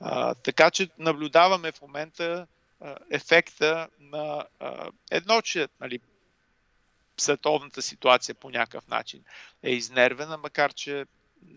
[0.00, 2.46] А, така че наблюдаваме в момента
[2.80, 6.00] а, ефекта на а, едно, че нали,
[7.16, 9.24] световната ситуация по някакъв начин
[9.62, 11.04] е изнервена, макар че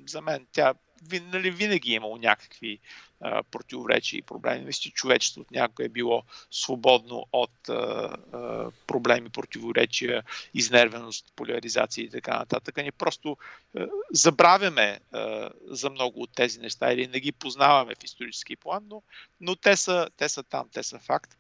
[0.06, 0.74] за мен тя
[1.22, 2.80] нали, винаги е имало някакви
[3.22, 4.66] а, противоречия и проблеми.
[4.66, 12.10] Мисля, че човечеството някой е било свободно от а, а, проблеми, противоречия, изнервеност, поляризация и
[12.10, 12.78] така нататък.
[12.78, 13.38] Ние просто
[13.78, 18.84] а, забравяме а, за много от тези неща или не ги познаваме в исторически план,
[18.90, 19.02] но,
[19.42, 21.38] но те, са, те са там, те са факт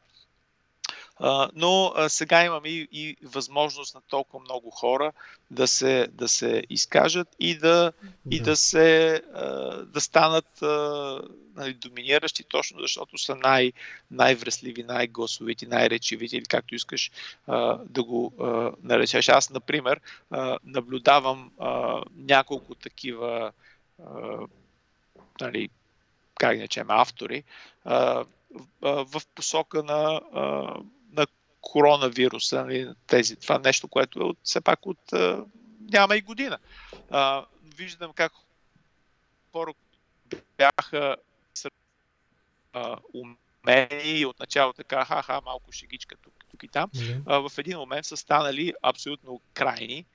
[1.55, 5.11] но сега имаме и, и възможност на толкова много хора
[5.51, 7.91] да се, да се изкажат и да, да.
[8.31, 9.21] И да, се,
[9.85, 10.61] да станат
[11.55, 13.73] нали, доминиращи, точно защото са най-
[14.11, 17.11] най-връзливи, най-гласовити, най-речевити или както искаш
[17.85, 18.33] да го
[18.83, 19.29] наречеш.
[19.29, 20.01] Аз, например,
[20.63, 21.51] наблюдавам
[22.15, 23.51] няколко такива
[25.41, 25.69] нали,
[26.35, 27.43] как да автори,
[28.81, 30.71] в посока на на
[31.67, 35.43] коронавируса, нали, тези, това нещо, което е от, все пак от а,
[35.91, 36.57] няма и година.
[37.11, 37.45] А,
[37.77, 38.31] виждам как
[39.51, 39.73] хора
[40.57, 41.15] бяха
[42.73, 46.89] а, умени и отначало така, ха-ха, малко шегичка тук, тук и там,
[47.25, 50.05] а, в един момент са станали абсолютно крайни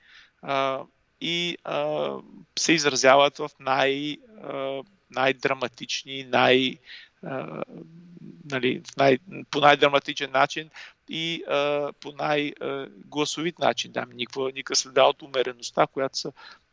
[0.41, 0.81] а,
[1.21, 2.11] и а,
[2.59, 6.77] се изразяват в най, а, най-драматични, най-
[8.51, 9.17] нали, най,
[9.51, 10.69] по най-драматичен начин
[11.09, 13.91] и а, по най-гласовит начин.
[13.91, 16.31] Да, никаква, никаква следа от умереността, която са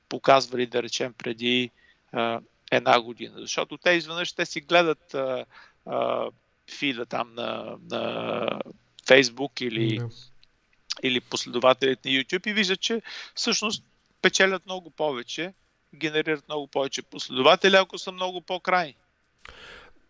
[0.08, 1.70] показвали, да речем, преди
[2.12, 2.40] а,
[2.70, 3.34] една година.
[3.36, 5.44] Защото те изведнъж те си гледат а,
[5.86, 6.30] а,
[6.70, 8.46] фида там на, на
[9.06, 10.30] Facebook или, yeah.
[11.02, 13.02] или последователите на YouTube и виждат, че
[13.34, 13.84] всъщност
[14.22, 15.52] печелят много повече,
[15.94, 18.96] генерират много повече последователи, ако са много по-крайни.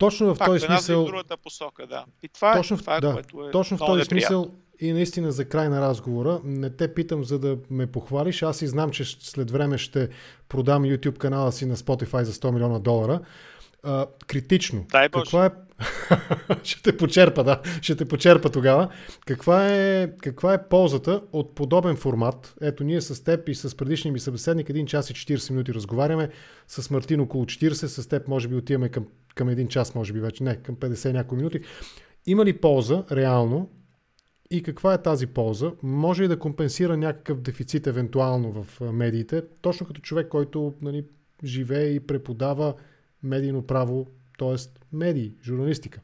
[0.01, 1.03] Точно в Пак, този смисъл.
[1.03, 2.05] В другата посока, да.
[2.22, 4.92] И това е- точно, е, това е да, което е точно в този смисъл и
[4.92, 8.90] наистина за край на разговора, не те питам за да ме похвалиш, аз и знам,
[8.90, 10.09] че след време ще
[10.48, 13.20] продам YouTube канала си на Spotify за 100 милиона долара.
[13.82, 14.86] А, критично.
[14.90, 15.50] Дай Каква е...
[16.64, 17.60] ще те почерпа, да.
[17.82, 18.88] Ще те почерпа тогава.
[19.26, 22.54] Каква е, каква е ползата от подобен формат?
[22.60, 26.28] Ето, ние с теб и с предишния ми събеседник 1 час и 40 минути разговаряме.
[26.68, 30.20] С Мартин около 40, с теб може би отиваме към, към 1 час, може би
[30.20, 30.44] вече.
[30.44, 31.60] Не, към 50 някои минути.
[32.26, 33.70] Има ли полза, реално,
[34.50, 35.72] и каква е тази полза?
[35.82, 41.04] Може ли да компенсира някакъв дефицит евентуално в медиите, точно като човек, който нали,
[41.44, 42.74] живее и преподава
[43.22, 44.06] медийно право,
[44.38, 44.56] т.е.
[44.92, 46.00] медии, журналистика?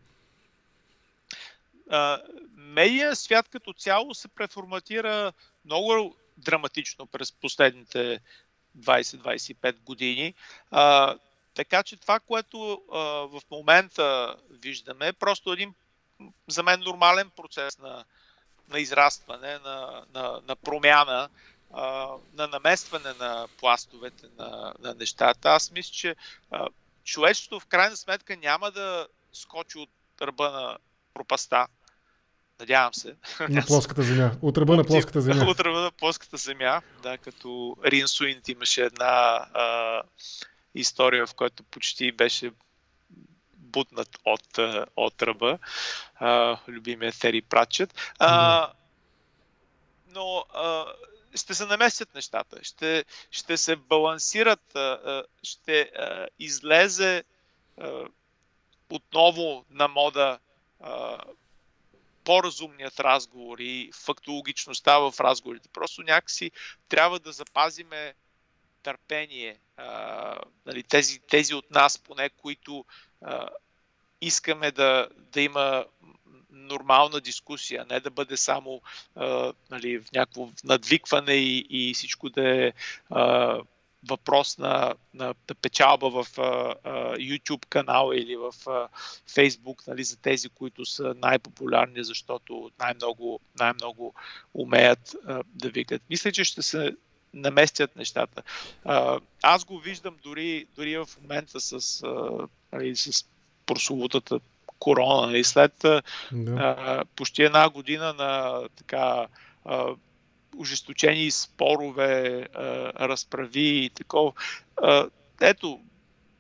[1.90, 2.22] А,
[2.56, 5.32] медия свят като цяло се преформатира
[5.64, 8.20] много драматично през последните
[8.78, 10.34] 20-25 години.
[10.70, 11.16] А,
[11.54, 15.74] така че това, което а, в момента виждаме, е просто един
[16.48, 18.04] за мен нормален процес на,
[18.68, 21.28] на израстване, на, на, на промяна,
[21.72, 25.48] а, на наместване на пластовете на, на нещата.
[25.48, 26.16] Аз мисля, че
[26.50, 26.68] а,
[27.06, 29.90] човечеството в крайна сметка няма да скочи от
[30.22, 30.78] ръба на
[31.14, 31.66] пропаста.
[32.60, 33.16] Надявам се.
[33.48, 34.30] На плоската земя.
[34.42, 35.44] От ръба на плоската земя.
[35.50, 36.82] От ръба на плоската земя.
[37.02, 40.02] Да, като Рин Суинт имаше една а,
[40.74, 42.50] история, в която почти беше
[43.56, 44.58] бутнат от,
[44.96, 45.58] от ръба.
[46.14, 47.94] А, любимия Тери Пратчет.
[48.18, 48.70] А,
[50.14, 50.84] но а,
[51.36, 54.76] ще се наместят нещата, ще, ще се балансират,
[55.42, 55.92] ще
[56.38, 57.24] излезе
[58.90, 60.38] отново на мода
[62.24, 65.68] по-разумният разговор и фактологичността в разговорите.
[65.72, 66.50] Просто някакси
[66.88, 68.14] трябва да запазиме
[68.82, 69.58] търпение.
[70.66, 72.84] Нали, тези, тези от нас, поне, които
[74.20, 75.86] искаме да, да има
[76.56, 78.82] нормална дискусия, не да бъде само
[79.14, 82.72] а, нали, в някакво надвикване и, и всичко да е
[83.10, 83.58] а,
[84.08, 88.88] въпрос на, на, на печалба в а, а, YouTube канала или в а,
[89.28, 94.14] Facebook, нали, за тези, които са най-популярни, защото най-много, най-много
[94.54, 96.02] умеят а, да викат.
[96.10, 96.96] Мисля, че ще се
[97.34, 98.42] наместят нещата.
[98.84, 102.30] А, аз го виждам дори, дори в момента с, а,
[102.72, 103.24] нали, с
[103.66, 104.40] прословутата
[104.78, 105.26] корона.
[105.26, 106.04] И нали, след да.
[106.32, 109.26] а, почти една година на така
[109.64, 109.86] а,
[110.58, 112.62] ожесточени спорове, а,
[113.08, 114.32] разправи и такова.
[114.82, 115.06] А,
[115.40, 115.80] ето,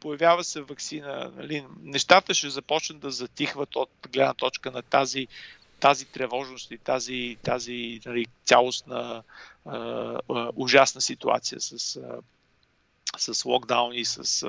[0.00, 1.32] появява се вакцина.
[1.36, 5.26] Нали, нещата ще започнат да затихват от гледна точка на тази,
[5.80, 9.22] тази тревожност и тази, тази нали, цялостна
[9.64, 9.76] а,
[10.28, 12.18] а, ужасна ситуация с а,
[13.18, 14.42] с локдауни, с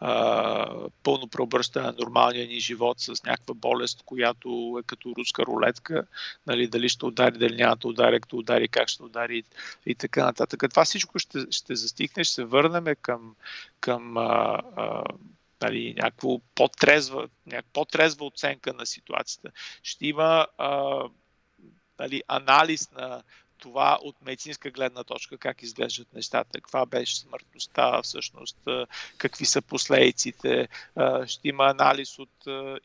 [0.00, 6.06] а, пълно преобръщане на нормалния ни живот, с някаква болест, която е като руска рулетка,
[6.46, 9.42] нали, дали ще удари, дали няма да удари, като удари, как ще удари
[9.86, 10.64] и така нататък.
[10.70, 13.34] Това всичко ще, ще застигне, ще се върнем към,
[13.80, 15.04] към а, а,
[15.62, 19.50] нали, някакво по-трезва, някаква по-трезва оценка на ситуацията.
[19.82, 21.02] Ще има а,
[21.98, 23.22] нали, анализ на
[23.62, 28.58] това от медицинска гледна точка, как изглеждат нещата, каква беше смъртността всъщност,
[29.18, 30.68] какви са последиците,
[31.26, 32.30] ще има анализ от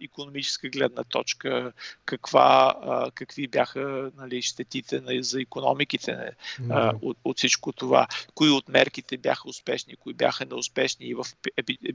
[0.01, 1.73] економическа гледна точка,
[2.05, 2.75] каква,
[3.15, 6.99] какви бяха нали, щетите за економиките mm-hmm.
[7.01, 11.25] от, от всичко това, кои от мерките бяха успешни, кои бяха неуспешни и в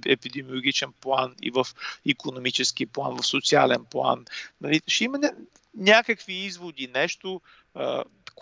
[0.07, 1.67] епидемиологичен план, и в
[2.09, 4.25] економически план, в социален план.
[4.61, 5.19] Нали, ще има
[5.75, 7.41] някакви изводи, нещо,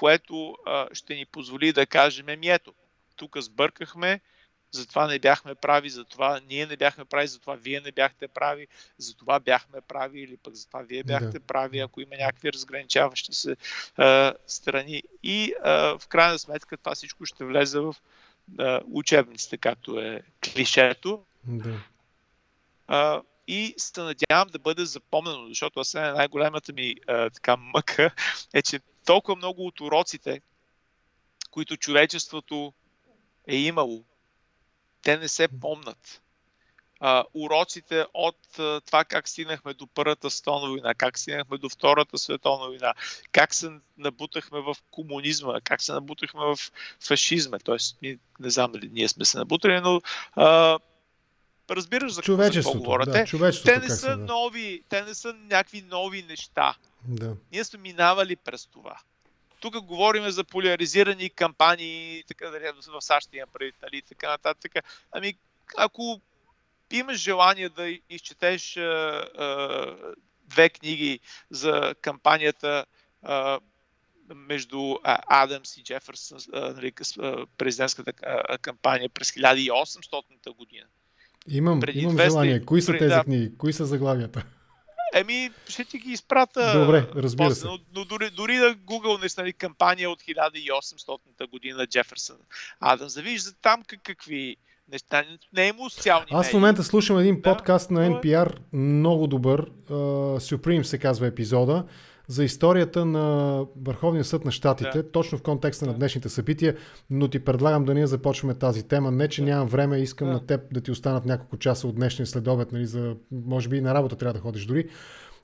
[0.01, 2.75] което а, ще ни позволи да кажем, ми ето,
[3.17, 4.21] тук сбъркахме,
[4.71, 8.67] затова не бяхме прави, затова ние не бяхме прави, затова вие не бяхте прави,
[8.99, 11.41] затова бяхме прави или пък затова вие бяхте да.
[11.41, 13.57] прави, ако има някакви разграничаващи се
[13.97, 15.03] а, страни.
[15.23, 17.97] И а, в крайна сметка това всичко ще влезе в
[18.59, 21.25] а, учебниците, както е клишето.
[21.45, 21.81] Да.
[22.87, 28.11] А, и се надявам да бъде запомнено, защото аз най-голямата ми а, така мъка
[28.55, 30.41] е, че толкова много от уроците,
[31.51, 32.73] които човечеството
[33.49, 34.05] е имало,
[35.03, 36.23] те не се помнат.
[37.03, 42.19] А, уроците от а, това как стигнахме до Първата световна война, как стигнахме до Втората
[42.19, 42.95] световна война,
[43.33, 46.57] как се набутахме в комунизма, как се набутахме в
[47.01, 47.59] фашизма.
[47.59, 47.99] Тоест,
[48.41, 50.01] не знам дали ние сме се набутали, но
[50.33, 50.79] а,
[51.77, 53.07] разбираш за какво говоря.
[53.07, 54.17] Да, те, те не са да.
[54.17, 56.75] нови, те не са някакви нови неща.
[57.05, 57.37] Да.
[57.53, 58.97] Ние сме минавали през това.
[59.61, 64.73] Тук говорим за поляризирани кампании, така да в САЩ има преди, нали, така нататък.
[65.13, 65.35] Ами,
[65.77, 66.21] ако
[66.91, 69.97] имаш желание да изчетеш а, а,
[70.45, 72.87] две книги за кампанията
[73.23, 73.61] а,
[74.35, 76.93] между Адамс и Джефърсън, нали,
[77.59, 78.13] президентската
[78.59, 80.87] кампания през 1800 година.
[81.49, 82.65] Имам, Преди имам желание.
[82.65, 83.53] Кои са тези да, книги?
[83.59, 84.45] Кои са заглавията?
[85.15, 86.81] Еми, ще ти ги изпрата.
[86.81, 87.67] Добре, разбира после, се.
[87.67, 92.37] Но, но дори, дори да Google нали, кампания от 1800 година Джеферсън
[92.81, 94.57] Адам, завиж за там какви
[94.93, 95.25] неща.
[95.53, 99.71] Не е имало социални Аз в момента слушам един да, подкаст на NPR, много добър.
[99.71, 101.85] Uh, Supreme се казва епизода
[102.31, 105.11] за историята на Върховния съд на щатите, да.
[105.11, 105.93] точно в контекста да.
[105.93, 106.77] на днешните събития,
[107.11, 109.11] но ти предлагам да ние започваме тази тема.
[109.11, 109.47] Не, че да.
[109.51, 110.35] нямам време, искам да.
[110.35, 113.81] на теб да ти останат няколко часа от днешния следобед, нали, за, може би и
[113.81, 114.89] на работа трябва да ходиш дори.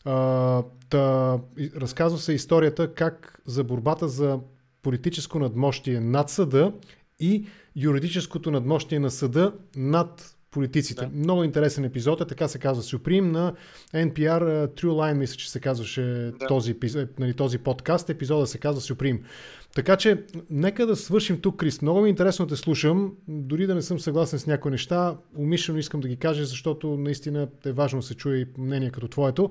[0.05, 1.39] А, та,
[1.77, 4.39] разказва се историята как за борбата за
[4.83, 6.73] политическо надмощие над съда
[7.21, 11.07] и юридическото надмощие на съда над политиците.
[11.07, 11.11] Да.
[11.15, 13.53] Много интересен епизод е, така се казва Supreme на
[13.95, 16.03] NPR True Line, мисля, че се казваше
[16.41, 16.47] да.
[16.49, 16.75] този,
[17.19, 18.11] нали, този подкаст.
[18.11, 19.21] Епизода се казва Supreme.
[19.75, 21.83] Така че, нека да свършим тук, Крис.
[21.83, 25.17] Много ми е интересно да те слушам, дори да не съм съгласен с някои неща.
[25.37, 29.09] Умишлено искам да ги кажа, защото наистина е важно да се чуе и мнение като
[29.09, 29.51] твоето.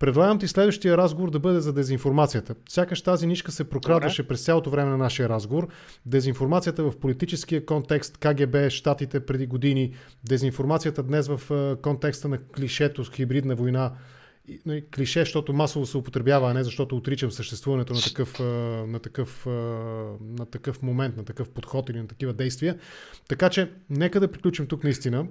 [0.00, 2.54] Предлагам ти следващия разговор да бъде за дезинформацията.
[2.68, 5.68] Сякаш тази нишка се прокрадваше през цялото време на нашия разговор.
[6.06, 9.94] Дезинформацията в политическия контекст, КГБ, щатите преди години,
[10.28, 13.92] дезинформацията днес в контекста на клишето с хибридна война
[14.66, 18.38] нали, клише, защото масово се употребява, а не защото отричам съществуването на такъв,
[18.88, 19.46] на, такъв,
[20.20, 22.78] на такъв момент, на такъв подход или на такива действия.
[23.28, 25.26] Така че, нека да приключим тук наистина.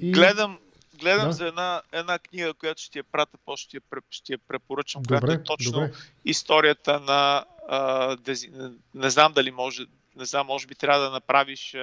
[0.00, 0.12] И...
[0.12, 0.58] Гледам,
[1.04, 1.32] гледам да.
[1.32, 3.80] за една, една книга, която ще я пратя, после ще я,
[4.10, 5.92] ще я препоръчам, добре, която е точно добре.
[6.24, 8.50] историята на а, дези...
[8.94, 9.86] не знам дали може
[10.16, 11.74] не знам, може би трябва да направиш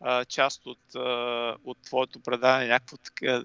[0.00, 3.42] а, част от, а, от твоето предаване, някакво така,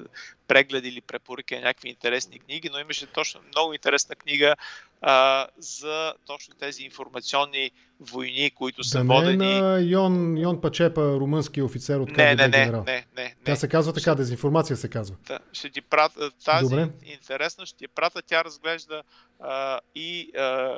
[0.48, 4.56] преглед или препоръки на някакви интересни книги, но имаше точно много интересна книга
[5.02, 9.38] а, за точно тези информационни войни, които са да водени.
[9.38, 13.36] Не на Йон, Йон Пачепа, румънски офицер от не, не, не, не, не, не.
[13.46, 15.16] Тя се казва така, дезинформация се казва.
[15.28, 16.90] Да, ще ти пратя тази Добре.
[17.04, 19.04] интересна, ще ти пратя, тя разглежда
[19.40, 20.78] а, и а,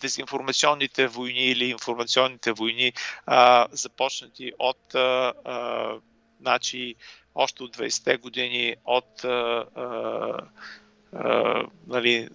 [0.00, 2.92] дезинформационните войни или информационните войни,
[3.26, 5.92] а, започнати от а, а,
[6.40, 6.94] значи,
[7.34, 10.38] още от 20-те години, от а, а,
[11.12, 12.28] а, нали,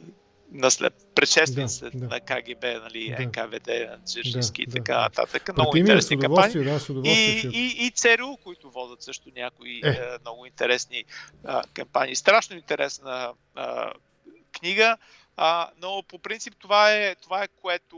[0.54, 2.08] наслед, предшествениците да, да.
[2.08, 3.26] на КГБ, нали, да.
[3.26, 3.70] НКВД,
[4.06, 5.44] Дзержински да, и така нататък.
[5.46, 5.54] Да.
[5.54, 6.64] Много интересни кампании.
[6.64, 9.90] Да, и, и, и ЦРУ, които водят също някои е.
[9.90, 10.00] е.
[10.22, 11.04] много интересни
[11.46, 12.16] а, кампании.
[12.16, 13.92] Страшно интересна а,
[14.52, 14.98] книга.
[15.38, 17.98] А, но по принцип това е, това е което,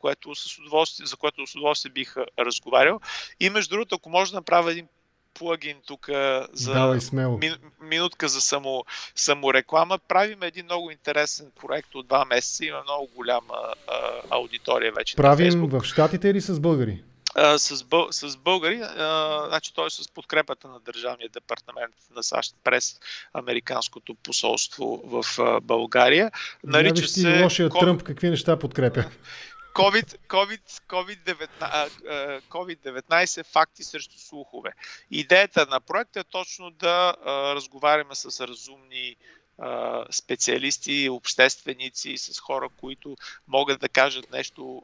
[0.00, 3.00] което с удоволствие, за което с удоволствие бих разговарял.
[3.40, 4.88] И между другото, ако може да направя един
[5.38, 6.08] плагин тук
[6.52, 7.38] за Давай, смело.
[7.38, 8.84] Ми, минутка за само,
[9.14, 9.98] самореклама.
[9.98, 12.64] Правим един много интересен проект от два месеца.
[12.64, 13.74] Има много голяма а,
[14.30, 15.16] аудитория вече.
[15.16, 17.02] Правим в Штатите или с българи?
[17.36, 22.56] С, бъл, с българи, а, значи той е с подкрепата на Държавния департамент на САЩ
[22.64, 23.00] през
[23.32, 26.30] Американското посолство в а, България.
[26.64, 27.42] Нарича се...
[27.42, 27.80] лошия COVID...
[27.80, 29.04] Тръмп какви неща подкрепя.
[29.74, 34.70] COVID, COVID, COVID-19, COVID-19 факти срещу слухове.
[35.10, 39.16] Идеята на проекта е точно да а, разговаряме с разумни
[40.10, 43.16] специалисти, общественици, с хора, които
[43.48, 44.82] могат да кажат нещо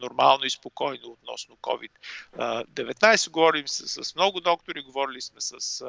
[0.00, 3.30] нормално и спокойно относно COVID-19.
[3.30, 5.82] Говорим с, с много доктори, говорили сме с,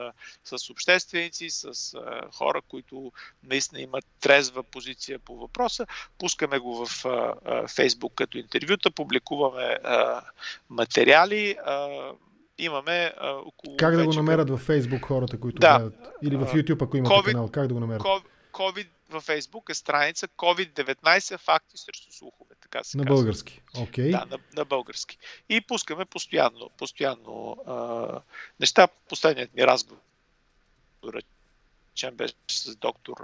[0.44, 1.98] с общественици, с
[2.34, 3.12] хора, които
[3.44, 5.88] наистина имат трезва позиция по въпроса.
[6.18, 9.78] Пускаме го в а, Фейсбук като интервюта, публикуваме
[10.70, 11.58] материали.
[12.62, 13.78] Имаме а, около...
[13.78, 15.80] Как да го намерят във Facebook хората, които да.
[15.80, 16.08] гледат?
[16.24, 17.50] Или в YouTube, ако имате COVID, канал?
[17.50, 18.04] Как да го намерят?
[18.54, 23.16] COVID във Facebook е страница COVID-19 факти срещу слухове, така се На казва.
[23.16, 24.06] български, окей.
[24.06, 24.12] Okay.
[24.12, 25.18] Да, на, на български.
[25.50, 28.22] И пускаме постоянно, постоянно а,
[28.60, 28.88] неща.
[29.10, 30.02] Последният ми разговор,
[31.06, 33.16] речем, беше с доктор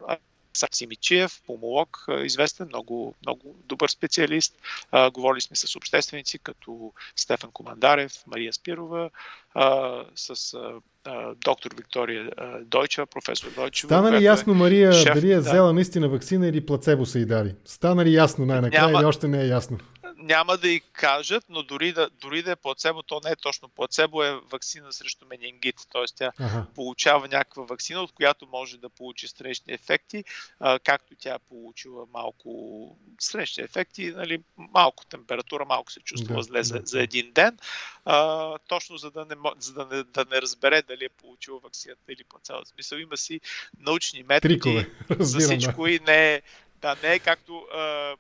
[0.72, 4.56] Симичиев, помолог, известен, много, много добър специалист.
[4.92, 9.10] А, говорили сме с общественици като Стефан Командарев, Мария Спирова,
[9.54, 12.32] а, с а, доктор Виктория
[12.66, 13.88] Дойча, професор Дойчева.
[13.88, 15.74] Стана ли ясно, Мария, шеф, дали е взела да.
[15.74, 17.56] наистина вакцина или плацебо са и дали?
[17.66, 19.00] Стана ли ясно най-накрая Няма...
[19.00, 19.78] или още не е ясно?
[20.18, 23.70] Няма да и кажат, но дори да, дори да е плацебо, то не е точно
[23.70, 25.76] плацебо, е вакцина срещу менингит.
[25.92, 26.04] Т.е.
[26.16, 26.66] тя ага.
[26.76, 30.24] получава някаква вакцина, от която може да получи странични ефекти,
[30.60, 36.44] а, както тя е получила малко странични ефекти, нали, малко температура, малко се чувства да,
[36.44, 37.58] зле да, за, за един ден,
[38.06, 42.14] а, точно за да не, за да не, да не разбере дали е получила вакцината
[42.14, 42.60] или плацебо.
[42.66, 43.42] В смисъл има си
[43.80, 44.92] научни методи Трикове.
[45.20, 45.92] за всичко да.
[45.92, 46.42] и не е
[46.82, 48.16] да, не е както а,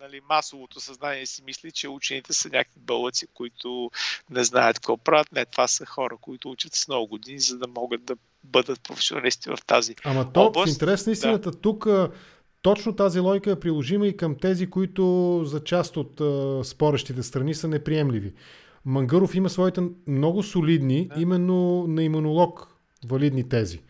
[0.00, 3.90] нали, масовото съзнание си мисли, че учените са някакви бълъци, които
[4.30, 5.32] не знаят какво правят.
[5.32, 9.50] Не, това са хора, които учат с много години, за да могат да бъдат професионалисти
[9.50, 10.68] в тази Ама то, област.
[10.68, 11.60] в интерес на истината, да.
[11.60, 11.86] тук
[12.62, 17.54] точно тази логика е приложима и към тези, които за част от а, спорещите страни
[17.54, 18.32] са неприемливи.
[18.84, 21.20] Мангаров има своите много солидни, да.
[21.20, 22.68] именно на имунолог,
[23.06, 23.80] валидни тези.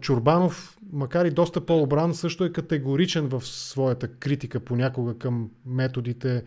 [0.00, 6.44] Чурбанов, макар и доста по-обран, също е категоричен в своята критика понякога към методите,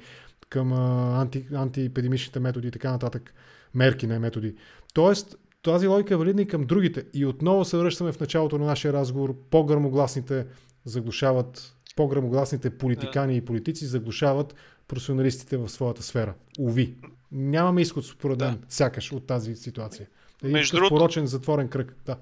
[0.49, 3.33] към анти, антиепидемичните методи и така нататък.
[3.73, 4.55] Мерки, не методи.
[4.93, 7.05] Тоест, тази логика е валидна и към другите.
[7.13, 9.35] И отново се връщаме в началото на нашия разговор.
[9.49, 10.45] По-гърмогласните
[10.85, 14.55] заглушават, по-гърмогласните политикани и политици заглушават
[14.87, 16.33] професионалистите в своята сфера.
[16.59, 16.95] Уви.
[17.31, 18.57] Нямаме изход, според мен, да.
[18.69, 20.07] сякаш от тази ситуация.
[20.43, 21.95] Един Между другото, порочен затворен кръг.
[22.05, 22.17] Да.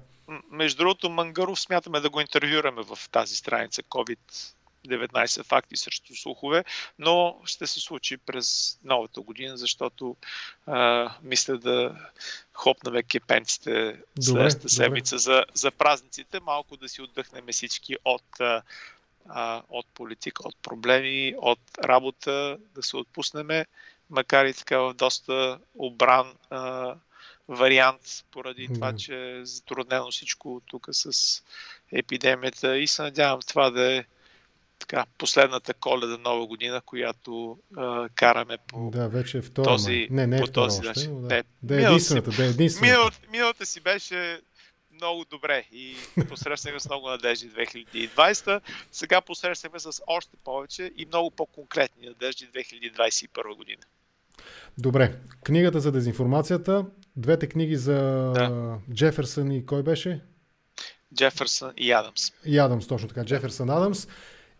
[0.50, 6.64] Между другото, Мангаров смятаме да го интервюраме в тази страница COVID-19 факти срещу слухове,
[6.98, 10.16] но ще се случи през новата година, защото
[10.66, 11.96] а, мисля да
[12.52, 18.40] хопнаме кепенците следващата седмица за, за празниците, малко да си отдъхнем всички от,
[19.28, 23.66] а, от политика, от проблеми, от работа, да се отпуснеме,
[24.10, 26.94] макар и така в доста обран а,
[27.50, 28.00] вариант,
[28.30, 28.74] поради да.
[28.74, 31.42] това, че е затруднено всичко тук с
[31.92, 34.04] епидемията и се надявам това да е
[34.78, 40.26] така, последната коледа нова година, която а, караме по да, вече е втора, този, не,
[40.26, 41.22] не е по този още, начин.
[41.22, 42.92] Да, не, да е единствената, да е единствената.
[42.92, 44.40] Миналата, миналата си беше
[44.94, 45.96] много добре и
[46.28, 48.60] посрещнахме с много надежди 2020.
[48.92, 53.82] Сега посрещнахме с още повече и много по-конкретни надежди 2021 година.
[54.78, 56.86] Добре, книгата за дезинформацията,
[57.16, 57.94] двете книги за
[58.34, 58.78] да.
[58.94, 60.20] Джеферсън и кой беше?
[61.14, 62.32] Джеферсън и Адамс.
[62.44, 63.24] И Адамс, точно така.
[63.24, 64.08] Джеферсън Адамс.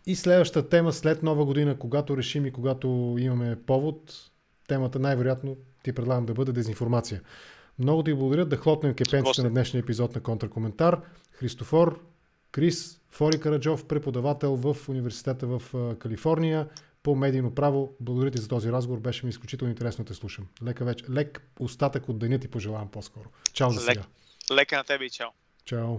[0.07, 4.15] И следващата тема след нова година, когато решим и когато имаме повод,
[4.69, 7.21] темата най-вероятно ти предлагам да бъде дезинформация.
[7.79, 11.01] Много ти благодаря да хлопнем кепенците на днешния епизод на Контракоментар.
[11.33, 12.01] Христофор,
[12.53, 15.63] Крис, Фори Караджов, преподавател в университета в
[15.99, 16.69] Калифорния
[17.03, 17.93] по медийно право.
[18.01, 19.01] Благодаря ти за този разговор.
[19.01, 20.47] Беше ми изключително интересно да те слушам.
[20.65, 21.05] Лека вече.
[21.11, 23.29] Лек остатък от деня ти пожелавам по-скоро.
[23.53, 24.03] Чао за сега.
[24.53, 25.29] Лека на тебе и чао.
[25.65, 25.97] Чао.